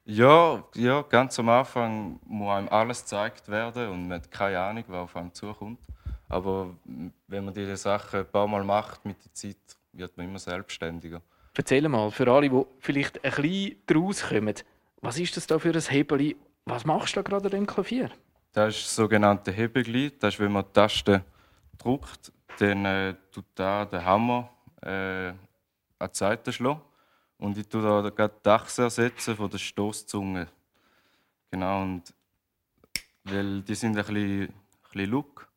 Ja, 0.05 0.65
ja, 0.75 1.03
ganz 1.03 1.39
am 1.39 1.49
Anfang 1.49 2.19
muss 2.27 2.51
einem 2.51 2.69
alles 2.69 3.03
gezeigt 3.03 3.49
werden 3.49 3.89
und 3.89 4.09
man 4.09 4.21
hat 4.21 4.31
keine 4.31 4.59
Ahnung, 4.59 4.85
was 4.89 5.03
auf 5.03 5.17
einem 5.17 5.33
zukommt. 5.33 5.79
Aber 6.29 6.75
wenn 7.29 7.45
man 7.45 7.55
diese 7.55 7.77
Sachen 7.77 8.21
ein 8.21 8.27
paar 8.27 8.49
Mal 8.49 8.65
macht 8.65 9.05
mit 9.05 9.23
der 9.25 9.33
Zeit, 9.33 9.57
wird 9.93 10.17
man 10.17 10.27
immer 10.27 10.39
selbstständiger. 10.39 11.21
Erzähl 11.55 11.87
mal, 11.89 12.11
für 12.11 12.27
alle, 12.33 12.49
die 12.49 12.65
vielleicht 12.81 13.23
ein 13.23 13.31
bisschen 13.31 13.77
daraus 13.87 14.23
kommen, 14.23 14.55
was 15.03 15.19
ist 15.19 15.37
das 15.37 15.47
da 15.47 15.59
für 15.59 15.73
ein 15.73 15.81
Hebeli? 15.81 16.37
Was 16.65 16.85
machst 16.85 17.15
du 17.15 17.23
da 17.23 17.29
gerade 17.29 17.45
an 17.47 17.51
dem 17.51 17.67
Klavier? 17.67 18.11
Das 18.53 18.77
ist 18.77 18.85
das 18.85 18.97
sogenannte 18.97 19.53
Hebeglied. 19.53 20.23
Das 20.23 20.35
ist, 20.35 20.41
wenn 20.41 20.53
man 20.53 20.65
die 20.65 20.73
Taste 20.73 21.23
drückt, 21.79 22.33
dann 22.59 22.85
äh, 22.85 23.15
tut 23.31 23.45
da 23.55 23.85
der 23.85 24.05
Hammer 24.05 24.49
äh, 24.83 25.29
an 25.29 25.37
die 26.01 26.17
Seite 26.17 26.53
schlagen. 26.53 26.81
Und 27.43 27.59
ich 27.59 27.67
tue 27.67 27.83
da 27.83 28.09
gerade 28.09 28.35
die 28.45 28.49
Achse 28.49 28.83
ersetzen 28.83 29.35
von 29.35 29.51
der 29.51 29.59
Stoßzunge. 29.59 30.47
Genau, 31.51 31.83
und 31.83 32.15
weil 33.25 33.63
die 33.63 33.75
sind 33.75 33.97
ein 33.97 34.05
bisschen, 34.05 34.43
ein 34.43 34.55
bisschen 34.93 35.11
look 35.11 35.49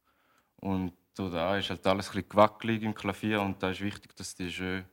und 0.61 0.93
da 1.13 1.57
ist 1.57 1.69
halt 1.69 1.86
alles 1.86 2.07
ein 2.07 2.13
bisschen 2.13 2.29
gewackelig 2.29 2.81
im 2.81 2.95
Klavier 2.95 3.39
und 3.39 3.61
da 3.61 3.69
ist 3.69 3.81
wichtig, 3.81 4.15
dass 4.15 4.33
die 4.33 4.51
schön 4.51 4.83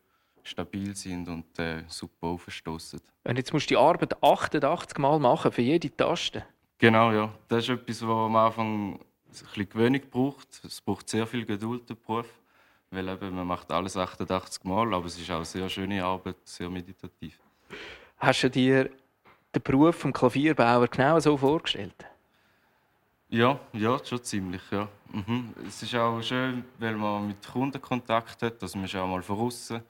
stabil 0.43 0.95
sind 0.95 1.29
und 1.29 1.59
äh, 1.59 1.83
super 1.89 2.27
aufstoßen. 2.27 3.01
Und 3.25 3.37
jetzt 3.39 3.55
musst 3.55 3.71
du 3.71 3.75
die 3.75 3.79
Arbeit 3.79 4.23
88 4.23 4.99
Mal 4.99 5.19
machen 5.19 5.51
für 5.51 5.63
jede 5.63 5.97
Taste. 5.97 6.45
Genau, 6.77 7.11
ja. 7.11 7.33
Das 7.49 7.65
ist 7.65 7.71
etwas, 7.71 8.03
was 8.03 8.09
am 8.11 8.37
Anfang 8.37 8.93
ein 8.95 9.01
bisschen 9.29 9.67
Gewöhnung 9.67 10.03
braucht. 10.11 10.63
Es 10.63 10.83
braucht 10.83 11.09
sehr 11.09 11.27
viel 11.27 11.47
Geduld, 11.47 11.89
der 11.89 11.95
Beruf. 11.95 12.27
Weil 12.93 13.09
eben, 13.09 13.35
man 13.35 13.47
macht 13.47 13.73
alles 13.73 13.97
88 13.97 14.65
Mal, 14.65 14.93
aber 14.93 15.07
es 15.07 15.19
ist 15.19 15.31
auch 15.31 15.37
eine 15.37 15.45
sehr 15.47 15.69
schöne 15.71 16.05
Arbeit, 16.05 16.37
sehr 16.45 16.69
meditativ. 16.69 17.41
Hast 18.19 18.43
du 18.43 18.51
dir 18.51 18.91
den 19.55 19.63
Beruf 19.63 19.97
vom 19.97 20.13
Klavierbauer 20.13 20.87
genau 20.89 21.19
so 21.19 21.39
vorgestellt? 21.39 22.05
Ja, 23.31 23.59
ja, 23.73 23.99
schon 24.05 24.23
ziemlich, 24.23 24.61
ja. 24.71 24.87
Mhm. 25.11 25.55
Es 25.67 25.83
ist 25.83 25.95
auch 25.95 26.21
schön, 26.21 26.65
weil 26.79 26.95
man 26.95 27.29
mit 27.29 27.51
Kunden 27.51 27.81
Kontakt 27.81 28.43
hat. 28.43 28.63
Also 28.63 28.77
man 28.77 28.85
ist 28.85 28.95
auch 28.95 29.09
mal 29.09 29.23
von 29.23 29.39
außen, 29.39 29.81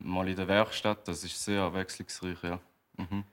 mal 0.00 0.28
in 0.28 0.36
der 0.36 0.46
Werkstatt. 0.46 1.08
Das 1.08 1.24
ist 1.24 1.42
sehr 1.42 1.62
abwechslungsreich, 1.62 2.42
ja. 2.42 2.58
Mhm. 2.98 3.24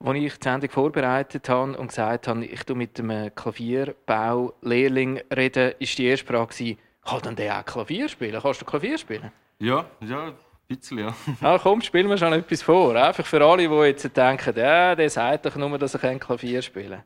Als 0.00 0.18
ich 0.18 0.38
die 0.38 0.44
Sendung 0.44 0.70
vorbereitet 0.70 1.46
habe 1.50 1.76
und 1.76 1.88
gesagt 1.88 2.26
habe, 2.26 2.42
ich 2.46 2.64
tu 2.64 2.74
mit 2.74 2.98
einem 2.98 3.34
Klavierbaulehrling 3.34 5.20
reden, 5.30 5.74
ist 5.78 5.98
die 5.98 6.06
erste 6.06 6.26
Frage, 6.26 6.76
kann 7.04 7.20
denn 7.22 7.36
der 7.36 7.58
auch 7.58 7.64
Klavier 7.64 8.08
spielen? 8.08 8.40
Kannst 8.40 8.60
du 8.60 8.64
Klavier 8.64 8.98
spielen? 8.98 9.30
Ja, 9.58 9.84
ja, 10.00 10.26
ein 10.26 10.34
bisschen, 10.68 10.98
ja. 10.98 11.14
Ah, 11.40 11.58
komm, 11.62 11.80
spielen 11.80 12.08
wir 12.08 12.16
schon 12.16 12.32
etwas 12.32 12.62
vor. 12.62 12.94
Einfach 12.94 13.26
für 13.26 13.44
alle, 13.44 13.68
die 13.68 13.74
jetzt 13.86 14.16
denken, 14.16 14.56
ja, 14.56 14.94
der 14.94 15.10
sagt 15.10 15.46
doch 15.46 15.56
nur, 15.56 15.78
dass 15.78 15.94
er 15.94 16.18
Klavier 16.18 16.62
spielen 16.62 16.90
kann. 16.90 17.02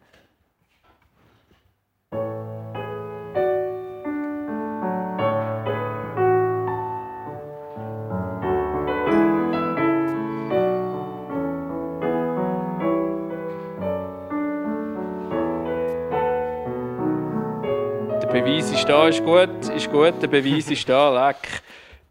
Beweis 18.66 18.80
ist 18.80 18.88
da, 18.88 19.06
ist 19.06 19.24
gut, 19.24 19.68
ist 19.76 19.92
gut, 19.92 20.20
der 20.20 20.26
Beweis 20.26 20.68
ist 20.68 20.88
da, 20.88 21.28
leck. 21.28 21.62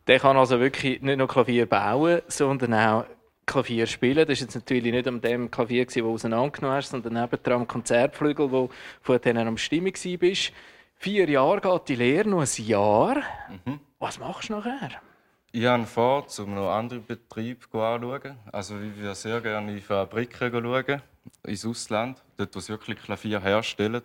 Der 0.08 0.20
kann 0.22 0.38
also 0.38 0.58
wirklich 0.58 1.02
nicht 1.02 1.18
nur 1.18 1.28
Klavier 1.28 1.66
bauen, 1.66 2.22
sondern 2.28 2.74
auch 2.74 3.06
Klavier 3.46 3.86
spielen. 3.88 4.26
Das 4.26 4.40
war 4.40 4.46
jetzt 4.46 4.56
natürlich 4.56 4.94
nicht 4.94 5.06
an 5.06 5.20
dem 5.20 5.52
Klavier, 5.52 5.84
das 5.84 5.96
du 5.96 6.10
auseinandergenommen 6.10 6.78
hast, 6.78 6.92
sondern 6.92 7.12
nebendran 7.12 7.62
am 7.62 7.68
Konzertflügel, 7.68 8.50
wo 8.50 8.70
von 9.02 9.20
denen 9.20 9.50
am 9.50 9.58
Stimmung 9.58 9.92
warst. 9.96 10.54
Vier 10.96 11.30
Jahre 11.30 11.60
geht 11.60 11.90
die 11.90 11.96
Lehre, 11.96 12.30
noch 12.30 12.40
ein 12.40 12.66
Jahr. 12.66 13.18
Was 14.00 14.18
machst 14.18 14.48
du 14.48 14.54
nachher? 14.54 14.92
Ich 15.52 15.66
habe 15.66 15.86
vor, 15.86 16.26
um 16.40 16.56
noch 16.56 16.72
andere 16.72 17.02
Betriebe 17.02 17.66
anzuschauen. 17.74 18.38
Also 18.54 18.80
ich 18.80 18.96
würde 18.96 19.14
sehr 19.16 19.42
gerne 19.42 19.74
in 19.74 19.82
Fabriken 19.82 20.52
schauen, 20.54 21.02
ins 21.44 21.66
Ausland, 21.66 22.24
dort, 22.38 22.56
wo 22.56 22.62
sie 22.62 22.70
wirklich 22.70 22.98
Klavier 23.04 23.42
herstellen. 23.42 24.04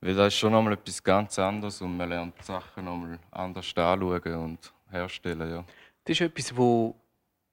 Weil 0.00 0.14
das 0.14 0.28
ist 0.28 0.38
schon 0.38 0.52
nochmal 0.52 0.74
etwas 0.74 1.02
ganz 1.02 1.38
anderes 1.38 1.80
und 1.80 1.96
man 1.96 2.08
lernt 2.08 2.34
die 2.38 2.44
Sachen 2.44 2.84
nochmal 2.84 3.18
anders 3.30 3.72
anschauen 3.76 4.34
und 4.34 4.72
herstellen. 4.90 5.50
Ja. 5.50 5.64
Das 6.04 6.12
ist 6.12 6.20
etwas, 6.20 6.56
wo 6.56 6.94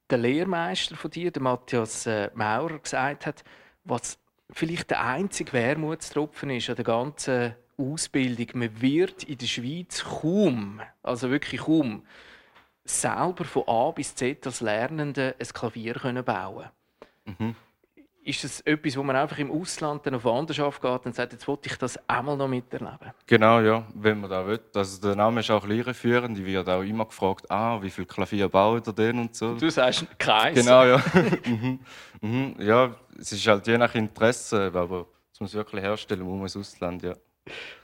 der 0.10 0.18
Lehrmeister 0.18 0.96
von 0.96 1.10
dir, 1.10 1.32
der 1.32 1.42
Matthias 1.42 2.06
äh, 2.06 2.30
Maurer, 2.34 2.80
gesagt 2.80 3.26
hat, 3.26 3.44
was 3.84 4.20
vielleicht 4.52 4.92
der 4.92 5.04
einzige 5.04 5.54
Wermutstropfen 5.54 6.50
ist 6.52 6.70
an 6.70 6.76
der 6.76 6.86
ganzen 6.86 7.56
Ausbildung. 7.78 8.48
Man 8.54 8.82
wird 8.82 9.24
in 9.24 9.38
der 9.38 9.48
Schweiz 9.48 10.04
kaum, 10.04 10.82
also 11.02 11.30
wirklich 11.32 11.62
kaum, 11.62 12.06
selber 12.86 13.46
von 13.46 13.68
A 13.68 13.92
bis 13.92 14.14
Z 14.14 14.46
als 14.46 14.62
Lernende 14.62 15.36
ein 15.40 15.48
Klavier 15.48 15.94
können 15.96 16.24
bauen 16.24 16.70
Mhm. 17.26 17.56
Ist 18.26 18.44
das 18.44 18.62
etwas, 18.62 18.96
wo 18.96 19.04
man 19.04 19.18
einfach 19.18 19.38
im 19.38 19.52
Ausland 19.52 20.06
dann 20.06 20.16
auf 20.16 20.24
Wanderschaft 20.24 20.82
geht 20.82 21.06
und 21.06 21.14
sagt, 21.14 21.34
jetzt 21.34 21.46
wollte 21.48 21.70
ich 21.70 21.78
das 21.78 22.00
einmal 22.08 22.38
noch 22.38 22.48
miterleben? 22.48 23.12
Genau, 23.28 23.60
ja, 23.60 23.86
wenn 23.96 24.22
man 24.22 24.30
da 24.30 24.48
will. 24.48 24.62
Also 24.74 25.02
der 25.02 25.16
Name 25.16 25.42
ist 25.42 25.52
auch 25.52 25.66
irreführend. 25.68 26.40
Ich 26.40 26.46
werde 26.46 26.74
auch 26.74 26.84
immer 26.84 27.06
gefragt, 27.06 27.50
ah, 27.52 27.82
wie 27.82 27.90
viel 27.90 28.06
Klavier 28.06 28.48
baut 28.48 28.88
ihr 28.88 28.94
denn 28.94 29.20
und 29.20 29.36
so. 29.36 29.56
Du 29.56 29.70
sagst 29.70 30.08
keins. 30.18 30.58
Genau, 30.58 30.86
ja. 30.86 31.04
mhm. 31.46 31.80
Mhm. 32.22 32.56
Ja, 32.60 32.96
es 33.20 33.34
ist 33.34 33.46
halt 33.46 33.68
je 33.68 33.78
nach 33.78 33.94
Interesse, 33.94 34.72
aber 34.74 35.06
es 35.34 35.42
muss 35.42 35.54
wirklich 35.54 35.84
herstellen, 35.84 36.22
muss 36.22 36.34
man 36.34 36.44
ins 36.44 36.56
Ausland, 36.56 37.04
ja. 37.04 37.16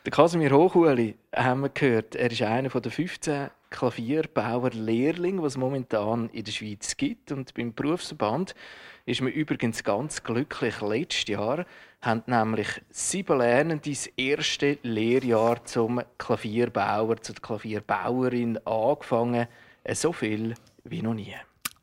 Der 0.09 0.15
Kasimir 0.15 0.51
Hochuli, 0.51 1.15
haben 1.35 1.61
wir 1.61 1.69
gehört, 1.69 2.15
er 2.15 2.31
ist 2.31 2.41
einer 2.41 2.69
der 2.69 2.91
15 2.91 3.51
Klavierbauer-Lehrlinge, 3.69 5.41
die 5.41 5.45
es 5.45 5.55
momentan 5.55 6.29
in 6.29 6.43
der 6.43 6.51
Schweiz 6.51 6.97
gibt. 6.97 7.31
Und 7.31 7.53
beim 7.53 7.75
Berufsverband 7.75 8.55
ist 9.05 9.21
man 9.21 9.31
übrigens 9.31 9.83
ganz 9.83 10.23
glücklich. 10.23 10.81
Letztes 10.81 11.27
Jahr 11.27 11.63
haben 12.01 12.23
nämlich 12.25 12.81
sieben 12.89 13.37
Lernende 13.37 13.87
das 13.87 14.07
erste 14.17 14.79
Lehrjahr 14.81 15.63
zum 15.63 16.01
Klavierbauer, 16.17 17.21
zur 17.21 17.35
Klavierbauerin 17.35 18.57
angefangen. 18.65 19.47
Äh, 19.83 19.93
So 19.93 20.11
viel 20.11 20.55
wie 20.85 21.03
noch 21.03 21.13
nie. 21.13 21.35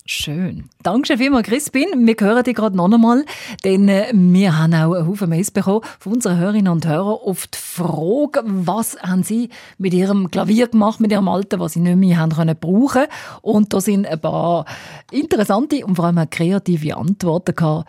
Schön. 0.09 0.69
Dankeschön 0.85 1.19
vielmals, 1.19 1.49
Crispin. 1.49 2.07
Wir 2.07 2.15
hören 2.21 2.45
dich 2.45 2.55
gerade 2.55 2.77
noch 2.77 2.91
einmal, 2.91 3.25
denn 3.65 3.89
äh, 3.89 4.13
wir 4.15 4.57
haben 4.57 4.73
auch 4.73 4.95
einen 4.95 5.09
Haufen 5.09 5.29
Mails 5.29 5.51
bekommen 5.51 5.81
von 5.99 6.13
unseren 6.15 6.39
Hörerinnen 6.39 6.73
und 6.73 6.87
Hörern 6.87 7.19
auf 7.25 7.49
die 7.49 7.59
Frage, 7.59 8.43
was 8.45 8.97
haben 9.03 9.25
sie 9.25 9.51
mit 9.79 9.93
ihrem 9.93 10.31
Klavier 10.31 10.69
gemacht, 10.69 11.01
mit 11.01 11.11
ihrem 11.11 11.27
Alten, 11.27 11.59
was 11.59 11.73
sie 11.73 11.81
nicht 11.81 11.97
mehr 11.97 12.19
haben 12.19 12.33
können 12.33 12.57
brauchen. 12.57 13.07
Und 13.43 13.73
da 13.73 13.81
sind 13.81 14.07
ein 14.07 14.21
paar 14.21 14.65
interessante 15.11 15.85
und 15.85 15.97
vor 15.97 16.05
allem 16.05 16.19
auch 16.19 16.31
kreative 16.31 16.97
Antworten 16.97 17.57
gekommen. 17.57 17.85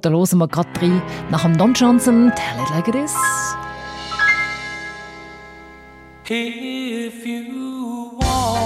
Da 0.00 0.10
hören 0.10 0.38
wir 0.38 0.48
gerade 0.48 0.80
rein 0.80 1.02
nach 1.30 1.42
dem 1.42 1.58
Don 1.58 1.74
Johnson, 1.74 2.32
Tell 2.34 2.62
It 2.62 2.70
Like 2.70 2.88
It 2.88 2.94
Is. 2.94 3.14
If 6.30 7.26
you 7.26 8.18
want 8.18 8.57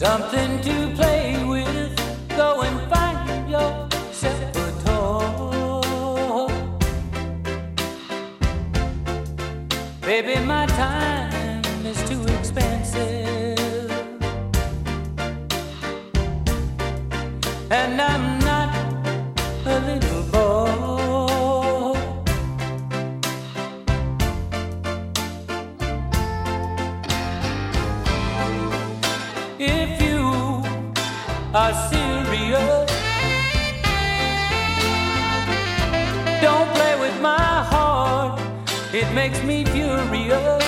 something 0.00 0.62
to 0.62 0.94
play 0.96 1.44
with, 1.44 1.94
go 2.34 2.62
and 2.62 2.90
find 2.90 3.50
yourself 3.50 4.56
a 4.56 4.72
toy. 4.82 6.48
Baby, 10.00 10.42
my 10.46 10.64
time 10.68 11.84
is 11.84 12.02
too 12.08 12.24
expensive, 12.38 13.90
and 17.70 18.00
I'm 18.00 18.29
are 31.52 31.74
serious. 31.90 32.90
Don't 36.40 36.68
play 36.74 36.98
with 37.00 37.20
my 37.20 37.64
heart, 37.64 38.40
it 38.94 39.12
makes 39.12 39.42
me 39.42 39.64
furious. 39.64 40.59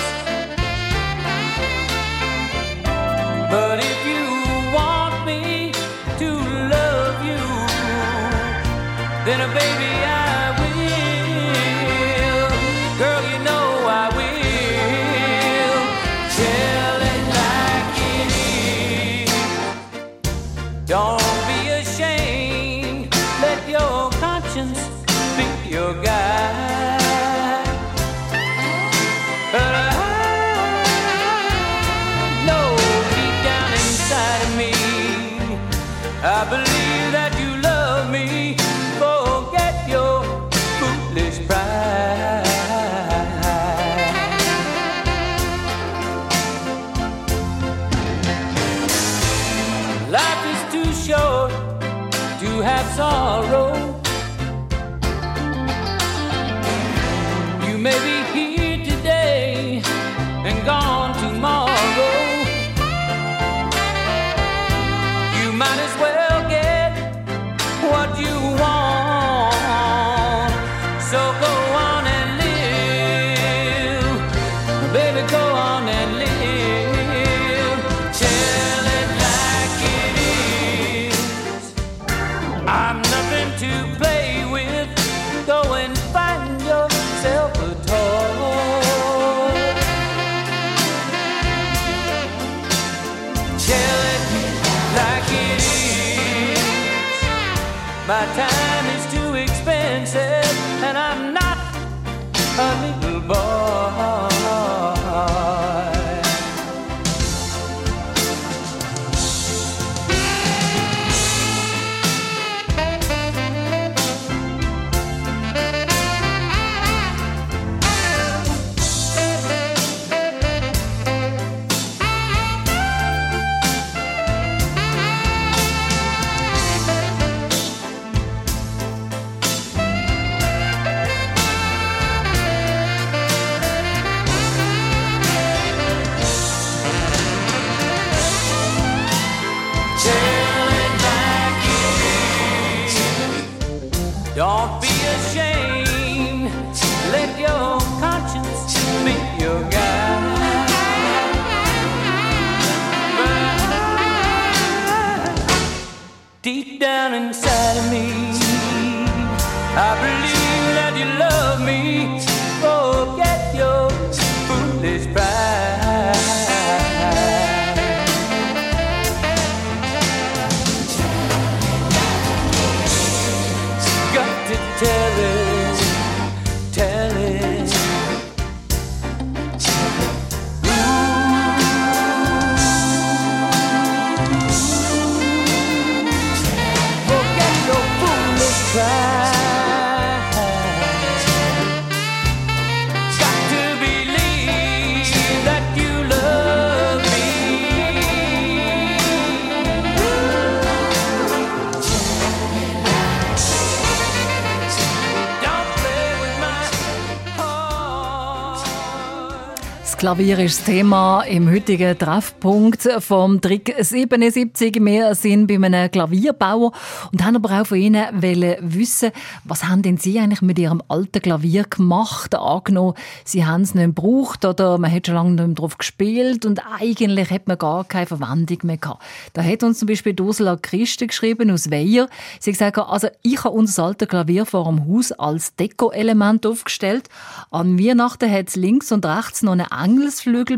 Klavier 210.13 210.37
ist 210.37 210.59
das 210.59 210.65
Thema 210.65 211.23
im 211.23 211.49
heutigen 211.49 211.97
Treffpunkt 211.97 212.87
vom 212.99 213.41
Trick 213.41 213.73
77. 213.79 214.75
Wir 214.79 215.15
sind 215.15 215.47
bei 215.47 215.55
einem 215.55 215.89
Klavierbauer 215.89 216.71
und 217.11 217.25
haben 217.25 217.37
aber 217.37 217.59
auch 217.59 217.65
von 217.65 217.79
Ihnen 217.79 218.05
wissen, 218.21 219.09
was 219.43 219.63
haben 219.63 219.81
denn 219.81 219.97
Sie 219.97 220.19
eigentlich 220.19 220.43
mit 220.43 220.59
Ihrem 220.59 220.83
alten 220.87 221.19
Klavier 221.19 221.63
gemacht? 221.63 222.35
Angenommen, 222.35 222.93
Sie 223.25 223.43
haben 223.43 223.63
es 223.63 223.73
nicht 223.73 223.95
gebraucht 223.95 224.45
oder 224.45 224.77
man 224.77 224.91
hat 224.91 225.07
schon 225.07 225.15
lange 225.15 225.31
nicht 225.31 225.47
mehr 225.47 225.55
drauf 225.55 225.79
gespielt 225.79 226.45
und 226.45 226.61
eigentlich 226.79 227.31
hat 227.31 227.47
man 227.47 227.57
gar 227.57 227.83
keine 227.83 228.05
Verwendung 228.05 228.59
mehr 228.61 228.77
gehabt. 228.77 229.01
Da 229.33 229.41
hat 229.41 229.63
uns 229.63 229.79
zum 229.79 229.87
Beispiel 229.87 230.13
Ursula 230.21 230.57
Christen 230.57 231.07
geschrieben 231.07 231.49
aus 231.49 231.71
Weiher. 231.71 232.07
Sie 232.39 232.51
hat 232.51 232.59
gesagt, 232.59 232.77
also 232.77 233.07
ich 233.23 233.43
habe 233.43 233.55
unser 233.55 233.85
altes 233.85 234.07
Klavier 234.07 234.45
vor 234.45 234.65
dem 234.65 234.87
Haus 234.87 235.11
als 235.11 235.55
Deko-Element 235.55 236.45
aufgestellt. 236.45 237.09
An 237.49 237.79
Weihnachten 237.79 238.31
hat 238.31 238.49
es 238.49 238.55
links 238.55 238.91
und 238.91 239.07
rechts 239.07 239.41
noch 239.41 239.53
einen 239.53 239.65
Engelsflügel 239.71 240.02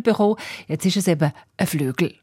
bekommen. 0.04 0.36
Jetzt 0.68 0.86
ist 0.86 0.98
es 0.98 1.08
eben 1.08 1.32
ein 1.58 1.68
Flügel. 1.68 2.14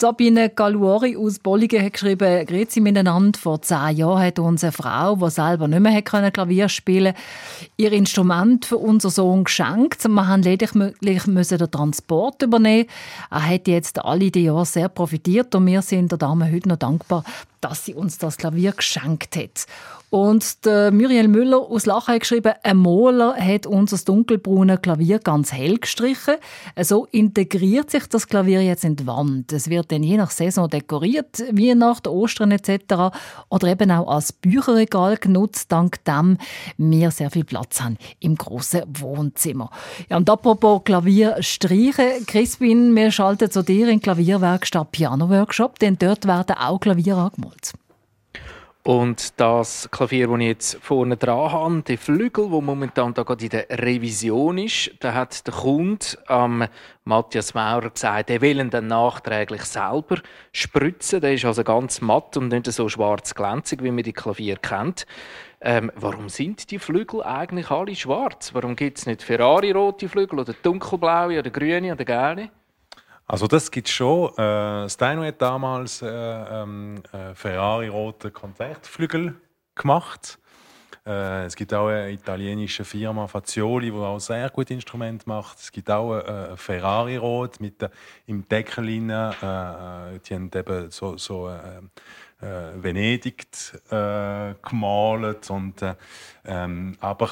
Sabine 0.00 0.50
Galuori 0.50 1.16
aus 1.16 1.40
Bolligen 1.40 1.84
hat 1.84 1.94
geschrieben, 1.94 2.46
Grüezi 2.46 2.80
miteinander. 2.80 3.38
Vor 3.38 3.60
zehn 3.60 3.96
Jahren 3.96 4.22
hat 4.22 4.38
uns 4.38 4.62
eine 4.62 4.72
Frau, 4.72 5.16
die 5.16 5.30
selber 5.30 5.66
nicht 5.66 5.80
mehr 5.80 6.02
können 6.02 6.32
Klavier 6.32 6.68
spielen 6.68 7.14
ihr 7.76 7.92
Instrument 7.92 8.64
für 8.66 8.76
unseren 8.76 9.10
Sohn 9.10 9.44
geschenkt. 9.44 10.06
Wir 10.06 10.28
haben 10.28 10.42
lediglich 10.42 11.22
den 11.24 11.70
Transport 11.70 12.42
übernehmen. 12.42 12.88
Er 13.30 13.48
hat 13.48 13.66
jetzt 13.66 14.04
alle 14.04 14.30
die 14.30 14.44
Jahre 14.44 14.66
sehr 14.66 14.88
profitiert 14.88 15.54
und 15.54 15.66
wir 15.66 15.82
sind 15.82 16.12
der 16.12 16.18
Dame 16.18 16.50
heute 16.52 16.68
noch 16.68 16.76
dankbar, 16.76 17.24
dass 17.60 17.84
sie 17.84 17.94
uns 17.94 18.18
das 18.18 18.36
Klavier 18.36 18.72
geschenkt 18.72 19.36
hat. 19.36 19.66
Und 20.10 20.64
der 20.64 20.90
Muriel 20.90 21.28
Müller 21.28 21.58
aus 21.58 21.84
Lachen 21.84 22.14
hat 22.14 22.20
geschrieben, 22.20 22.54
ein 22.62 22.78
Maler 22.78 23.36
hat 23.36 23.66
unser 23.66 23.98
dunkelbraune 23.98 24.78
Klavier 24.78 25.18
ganz 25.18 25.52
hell 25.52 25.78
gestrichen. 25.78 26.36
So 26.80 27.06
integriert 27.10 27.90
sich 27.90 28.06
das 28.06 28.26
Klavier 28.26 28.62
jetzt 28.62 28.84
in 28.84 28.96
die 28.96 29.06
Wand. 29.06 29.52
Es 29.52 29.68
wird 29.68 29.92
dann 29.92 30.02
je 30.02 30.16
nach 30.16 30.30
Saison 30.30 30.68
dekoriert, 30.68 31.44
wie 31.52 31.74
nach 31.74 32.00
der 32.00 32.12
Ostern 32.12 32.52
etc. 32.52 33.14
Oder 33.50 33.68
eben 33.68 33.90
auch 33.90 34.08
als 34.08 34.32
Bücherregal 34.32 35.18
genutzt, 35.18 35.70
dank 35.70 36.02
dem 36.04 36.38
wir 36.78 37.10
sehr 37.10 37.30
viel 37.30 37.44
Platz 37.44 37.80
haben 37.80 37.98
im 38.20 38.36
grossen 38.36 38.82
Wohnzimmer. 38.86 39.70
Ja, 40.08 40.16
und 40.16 40.30
apropos 40.30 40.82
Klavier 40.84 41.36
streichen, 41.40 42.24
Crispin, 42.26 42.94
wir 42.96 43.10
schalten 43.10 43.50
zu 43.50 43.62
dir 43.62 43.88
in 43.88 43.98
die 43.98 44.02
Klavierwerkstatt 44.02 44.92
Piano 44.92 45.28
Workshop, 45.28 45.78
denn 45.78 45.98
dort 45.98 46.26
werden 46.26 46.56
auch 46.56 46.80
Klavier 46.80 47.16
angemalt. 47.16 47.74
Und 48.88 49.38
das 49.38 49.86
Klavier, 49.90 50.28
das 50.28 50.38
ich 50.38 50.46
jetzt 50.46 50.78
vorne 50.80 51.18
dran 51.18 51.52
habe, 51.52 51.82
der 51.82 51.98
Flügel, 51.98 52.48
der 52.48 52.62
momentan 52.62 53.12
da 53.12 53.22
gerade 53.22 53.44
in 53.44 53.50
der 53.50 53.66
Revision 53.68 54.56
ist, 54.56 54.92
da 55.00 55.12
hat 55.12 55.46
der 55.46 55.52
Kunde 55.52 56.06
ähm, 56.30 56.66
Matthias 57.04 57.52
Maurer 57.52 57.90
gesagt, 57.90 58.30
er 58.30 58.40
will 58.40 58.58
ihn 58.58 58.70
dann 58.70 58.86
nachträglich 58.86 59.64
selber 59.64 60.16
spritzen. 60.52 61.20
Der 61.20 61.34
ist 61.34 61.44
also 61.44 61.64
ganz 61.64 62.00
matt 62.00 62.38
und 62.38 62.48
nicht 62.48 62.64
so 62.72 62.88
schwarz 62.88 63.34
glänzig, 63.34 63.82
wie 63.82 63.90
man 63.90 64.04
die 64.04 64.14
Klavier 64.14 64.56
kennt. 64.56 65.06
Ähm, 65.60 65.92
warum 65.94 66.30
sind 66.30 66.70
die 66.70 66.78
Flügel 66.78 67.22
eigentlich 67.22 67.70
alle 67.70 67.94
schwarz? 67.94 68.54
Warum 68.54 68.74
gibt 68.74 68.96
es 68.96 69.04
nicht 69.04 69.22
Ferrari-rote 69.22 70.08
Flügel 70.08 70.38
oder 70.38 70.54
dunkelblaue 70.62 71.40
oder 71.40 71.50
grüne 71.50 71.92
oder 71.92 72.06
gelbe? 72.06 72.48
Also 73.30 73.46
das 73.46 73.70
gibt 73.70 73.90
schon. 73.90 74.34
Äh, 74.38 74.88
Steino 74.88 75.22
hat 75.22 75.42
damals 75.42 76.00
äh, 76.00 76.08
ähm, 76.08 77.02
äh, 77.12 77.34
Ferrari-rote 77.34 78.30
Konzertflügel 78.30 79.34
gemacht. 79.74 80.38
Äh, 81.04 81.44
es 81.44 81.54
gibt 81.54 81.74
auch 81.74 81.88
eine 81.88 82.10
italienische 82.10 82.86
Firma 82.86 83.26
Fazioli, 83.26 83.90
die 83.90 83.96
auch 83.96 84.18
sehr 84.18 84.48
gute 84.48 84.72
Instrumente 84.72 85.28
macht. 85.28 85.58
Es 85.58 85.70
gibt 85.70 85.90
auch 85.90 86.16
äh, 86.16 86.56
Ferrari-rot 86.56 87.60
mit 87.60 87.86
im 88.24 88.48
Deckel 88.48 88.86
rein. 88.86 89.10
Äh, 89.10 90.16
äh, 90.16 90.20
die 90.20 90.34
haben 90.34 90.50
eben 90.54 90.90
so, 90.90 91.18
so 91.18 91.50
äh, 91.50 92.46
äh, 92.46 92.82
Venedig 92.82 93.46
äh, 93.90 94.54
gemalt. 94.66 95.50
Und, 95.50 95.82
äh, 95.82 95.96
ähm, 96.46 96.96
aber 97.00 97.28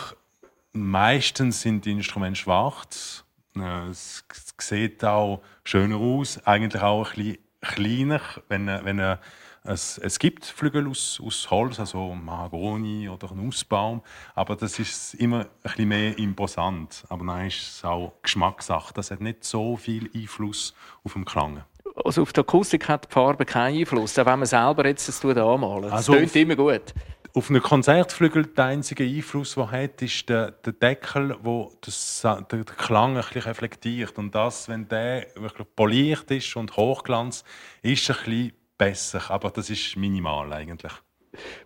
meistens 0.75 1.63
sind 1.63 1.87
die 1.87 1.93
Instrumente 1.93 2.39
schwarz. 2.39 3.26
Äh, 3.61 3.89
Es 3.91 4.25
sieht 4.59 5.05
auch 5.05 5.43
schöner 5.65 5.97
aus, 5.97 6.41
eigentlich 6.47 6.83
auch 6.83 7.11
ein 7.11 7.15
bisschen 7.17 7.39
kleiner, 7.61 8.21
wenn, 8.49 8.69
äh, 8.69 8.81
wenn 8.85 8.99
äh, 8.99 9.17
Es, 9.65 9.99
es 9.99 10.19
gibt 10.21 10.45
Flügel 10.45 10.89
aus, 10.89 11.21
aus 11.25 11.51
Holz, 11.51 11.81
also 11.81 12.15
Mahagoni 12.15 13.09
oder 13.09 13.35
Nussbaum, 13.35 14.01
aber 14.37 14.55
das 14.55 14.79
ist 14.79 15.15
immer 15.15 15.41
ein 15.41 15.47
bisschen 15.63 15.89
mehr 15.89 16.17
imposant. 16.19 17.03
Aber 17.09 17.25
dann 17.27 17.47
ist 17.47 17.61
es 17.79 17.85
auch 17.85 18.13
Geschmackssache. 18.23 18.95
Das 18.95 19.11
hat 19.11 19.21
nicht 19.21 19.43
so 19.43 19.77
viel 19.77 20.09
Einfluss 20.15 20.73
auf 21.03 21.15
den 21.15 21.25
Klang. 21.25 21.65
Also 22.05 22.23
auf 22.23 22.33
die 22.33 22.41
Akustik 22.41 22.87
hat 22.89 23.09
die 23.09 23.13
Farbe 23.13 23.45
keinen 23.45 23.79
Einfluss, 23.79 24.17
auch 24.19 24.27
wenn 24.27 24.39
man 24.39 24.47
selber 24.47 24.87
jetzt 24.87 25.09
das 25.09 25.25
anmalen. 25.25 25.85
Also 25.91 25.97
das 25.97 26.07
tönt 26.07 26.25
auf- 26.31 26.37
immer 26.37 26.55
gut. 26.57 26.95
Auf 27.37 27.51
einen 27.51 27.61
Konzertflügel 27.61 28.47
der 28.47 28.65
einzige 28.65 29.05
Einfluss, 29.05 29.57
den 29.57 29.71
hat, 29.71 30.01
ist 30.01 30.27
der, 30.31 30.53
der 30.53 30.73
Deckel, 30.73 31.37
wo 31.43 31.71
das, 31.83 32.23
der, 32.23 32.41
der 32.41 32.65
Klang 32.65 33.19
ein 33.19 33.23
bisschen 33.25 33.43
reflektiert. 33.43 34.17
Und 34.17 34.35
das, 34.35 34.71
wenn 34.71 34.89
der 34.89 35.27
wirklich 35.35 35.67
poliert 35.77 36.31
ist 36.31 36.57
und 36.57 36.75
Hochglanz, 36.79 37.45
ist 37.83 38.11
ein 38.11 38.17
bisschen 38.17 38.53
besser. 38.79 39.31
Aber 39.31 39.51
das 39.51 39.69
ist 39.69 39.99
minimal 39.99 40.51
eigentlich. 40.51 40.95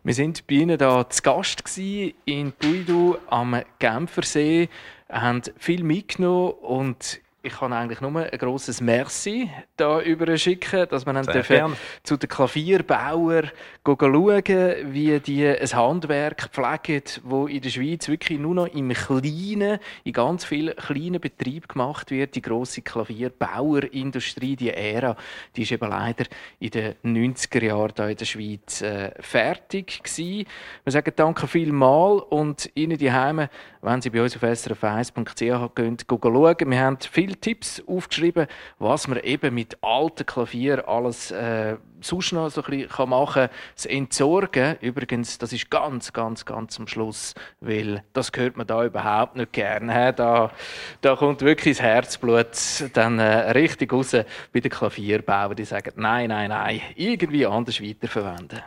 Wir 0.03 0.13
sind 0.13 0.45
bei 0.49 0.57
Ihnen 0.57 0.77
da 0.77 1.09
zu 1.09 1.23
Gast 1.23 1.63
in 1.79 2.51
Puidu 2.51 3.19
am 3.29 3.63
Genfersee, 3.79 4.69
haben 5.09 5.43
viel 5.57 5.85
mitgenommen 5.85 6.51
und 6.63 7.21
ich 7.43 7.53
kann 7.55 7.73
eigentlich 7.73 8.01
nur 8.01 8.21
ein 8.21 8.39
grosses 8.39 8.81
Merci 8.81 9.51
da 9.77 10.01
schicken, 10.37 10.87
dass 10.89 11.03
Sehr 11.03 11.23
dürfen 11.23 11.77
zu 12.03 12.17
den 12.17 12.29
Klavierbauern 12.29 13.51
schauen, 13.87 14.45
wie 14.93 15.21
die 15.21 15.47
ein 15.47 15.73
Handwerk 15.73 16.51
pflegen, 16.53 17.03
wo 17.25 17.47
in 17.47 17.63
der 17.63 17.71
Schweiz 17.71 18.09
wirklich 18.09 18.39
nur 18.39 18.55
noch 18.55 18.67
im 18.67 18.91
Kleinen, 18.91 19.79
in 20.05 20.13
ganz 20.13 20.45
vielen 20.45 20.77
kleinen 20.77 21.21
Betrieben 21.21 21.67
gemacht 21.67 22.11
wird. 22.11 22.35
Die 22.35 22.43
grosse 22.43 22.83
Klavierbauerindustrie, 22.83 24.57
die 24.57 24.71
Ära, 24.71 25.17
die 25.57 25.63
ist 25.63 25.73
eben 25.73 25.89
leider 25.89 26.27
in 26.59 26.71
den 26.71 26.95
90er 27.05 27.65
Jahren 27.65 27.93
da 27.95 28.09
in 28.09 28.17
der 28.17 28.25
Schweiz 28.27 28.83
äh, 28.83 29.13
fertig 29.21 30.03
gewesen. 30.03 30.47
Wir 30.85 30.93
sagen 30.93 31.13
danke 31.17 31.47
vielmals 31.47 32.23
und 32.29 32.71
Ihnen 32.75 32.99
die 32.99 33.13
Heime, 33.13 33.49
wenn 33.83 34.03
Sie 34.03 34.11
bei 34.11 34.23
uns 34.23 34.37
auf 34.37 34.43
srf1.ch 34.43 35.75
gehen, 35.75 35.97
schauen. 36.09 36.71
Wir 36.71 36.81
haben 36.81 36.99
viele 37.01 37.37
Tipps 37.37 37.83
aufgeschrieben, 37.87 38.47
was 38.79 39.09
man 39.09 39.21
eben 39.21 39.55
mit 39.55 39.79
alten 39.83 40.27
Klavier 40.27 40.87
alles 40.89 41.31
äh, 41.31 41.77
sonst 42.01 42.33
noch 42.33 42.51
so 42.51 42.63
ein 42.63 42.71
bisschen 42.71 43.09
machen 43.09 43.49
kann. 43.49 43.51
Das 43.75 43.87
Entsorgen, 43.87 44.77
übrigens, 44.81 45.39
das 45.39 45.53
ist 45.53 45.71
ganz, 45.71 46.13
ganz, 46.13 46.45
ganz 46.45 46.79
am 46.79 46.87
Schluss, 46.87 47.35
weil 47.61 48.03
das 48.13 48.31
hört 48.35 48.57
man 48.57 48.67
da 48.67 48.85
überhaupt 48.85 49.37
nicht 49.37 49.53
gerne. 49.53 50.13
Da, 50.13 50.51
da 51.01 51.17
kommt 51.17 51.41
wirklich 51.43 51.79
das 51.79 51.85
Herzblut 51.85 52.91
dann 52.95 53.19
äh, 53.19 53.51
richtig 53.53 53.93
raus 53.93 54.15
bei 54.53 54.61
den 54.61 54.71
Klavierbauern. 54.71 55.57
Die 55.57 55.65
sagen, 55.65 55.93
nein, 55.97 56.29
nein, 56.29 56.51
nein, 56.51 56.81
irgendwie 56.97 57.47
anders 57.47 57.81
weiterverwenden. 57.83 58.61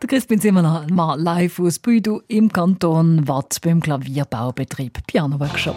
Der 0.00 0.08
Crispin 0.08 0.40
Zimmermann 0.40 1.20
live 1.20 1.60
aus 1.60 1.78
Büdu 1.78 2.20
im 2.28 2.52
Kanton 2.52 3.26
Watt 3.26 3.58
beim 3.62 3.80
Klavierbaubetrieb 3.80 5.06
Piano 5.06 5.38
Workshop. 5.40 5.76